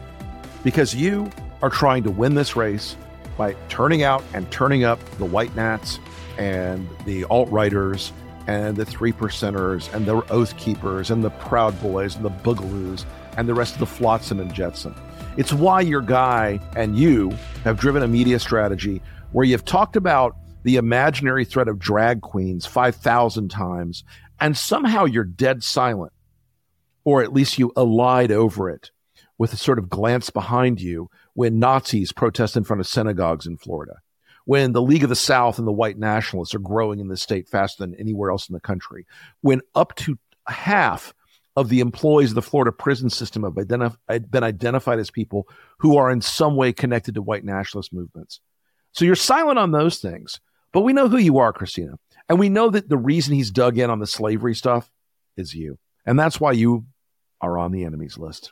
Because 0.64 0.94
you 0.94 1.30
are 1.66 1.70
trying 1.72 2.04
to 2.04 2.12
win 2.12 2.36
this 2.36 2.56
race 2.56 2.96
by 3.40 3.56
turning 3.70 4.04
out 4.04 4.24
and 4.36 4.50
turning 4.52 4.84
up 4.84 5.04
the 5.18 5.26
white 5.26 5.56
gnats 5.56 5.98
and 6.38 6.88
the 7.06 7.26
alt 7.26 7.50
righters 7.50 8.14
and 8.46 8.78
the 8.78 8.86
three 8.86 9.12
percenters 9.12 9.92
and 9.92 10.06
the 10.06 10.18
oath 10.32 10.56
keepers 10.58 11.10
and 11.10 11.24
the 11.24 11.32
proud 11.32 11.82
boys 11.82 12.16
and 12.16 12.24
the 12.24 12.30
boogaloos 12.30 13.04
and 13.36 13.50
the 13.50 13.54
rest 13.56 13.74
of 13.74 13.80
the 13.80 13.86
flotsam 13.88 14.40
and 14.40 14.54
jetsam. 14.54 14.94
It's 15.38 15.52
why 15.52 15.82
your 15.82 16.02
guy 16.02 16.60
and 16.76 16.96
you 16.96 17.36
have 17.64 17.80
driven 17.80 18.04
a 18.04 18.08
media 18.08 18.38
strategy 18.38 19.02
where 19.32 19.44
you've 19.44 19.66
talked 19.66 19.96
about 19.96 20.36
the 20.62 20.76
imaginary 20.76 21.46
threat 21.46 21.68
of 21.68 21.80
drag 21.80 22.22
queens 22.22 22.68
5,000 22.68 23.50
times, 23.50 24.04
and 24.40 24.56
somehow 24.56 25.06
you're 25.06 25.24
dead 25.24 25.64
silent, 25.64 26.14
or 27.06 27.24
at 27.24 27.34
least 27.34 27.58
you 27.58 27.72
allied 27.76 28.32
over 28.32 28.70
it 28.70 28.92
with 29.40 29.52
a 29.52 29.58
sort 29.58 29.80
of 29.80 29.90
glance 29.90 30.30
behind 30.30 30.80
you 30.80 31.10
when 31.36 31.60
Nazis 31.60 32.12
protest 32.12 32.58
in 32.58 32.64
front 32.64 32.80
of 32.80 32.88
synagogues 32.88 33.46
in 33.46 33.58
Florida, 33.58 33.98
when 34.46 34.72
the 34.72 34.82
League 34.82 35.04
of 35.04 35.10
the 35.10 35.16
South 35.16 35.60
and 35.60 35.68
the 35.68 35.72
white 35.72 35.98
nationalists 35.98 36.56
are 36.56 36.60
growing 36.60 37.00
in 37.00 37.08
the 37.08 37.18
state 37.18 37.48
faster 37.48 37.86
than 37.86 37.96
anywhere 37.96 38.32
else 38.32 38.50
in 38.50 38.54
the 38.54 38.60
country, 38.60 39.06
when 39.42 39.62
up 39.76 39.96
to 39.96 40.18
half 40.48 41.14
of 41.56 41.70
the 41.70 41.80
employees 41.80 42.32
of 42.32 42.36
the 42.36 42.42
Florida 42.42 42.72
prison 42.72 43.10
system 43.10 43.44
have 43.44 43.54
identif- 43.54 43.98
been 44.30 44.44
identified 44.44 45.00
as 45.00 45.10
people 45.10 45.48
who 45.80 45.98
are 45.98 46.12
in 46.12 46.22
some 46.22 46.56
way 46.56 46.74
connected 46.74 47.16
to 47.16 47.22
white 47.22 47.46
nationalist 47.46 47.94
movements. 47.94 48.40
So 48.92 49.06
you're 49.06 49.16
silent 49.16 49.60
on 49.60 49.72
those 49.72 50.00
things, 50.00 50.40
but 50.74 50.82
we 50.82 50.94
know 50.94 51.08
who 51.08 51.18
you 51.18 51.38
are, 51.38 51.54
Christina. 51.54 51.98
And 52.28 52.40
we 52.40 52.50
know 52.50 52.70
that 52.70 52.90
the 52.90 52.98
reason 52.98 53.36
he's 53.36 53.52
dug 53.52 53.78
in 53.78 53.90
on 53.90 54.00
the 54.00 54.08
slavery 54.08 54.56
stuff 54.56 54.92
is 55.38 55.54
you. 55.54 55.78
And 56.06 56.20
that's 56.20 56.40
why 56.40 56.54
you 56.54 56.86
are 57.42 57.58
on 57.58 57.72
the 57.72 57.84
enemies 57.84 58.18
list. 58.18 58.52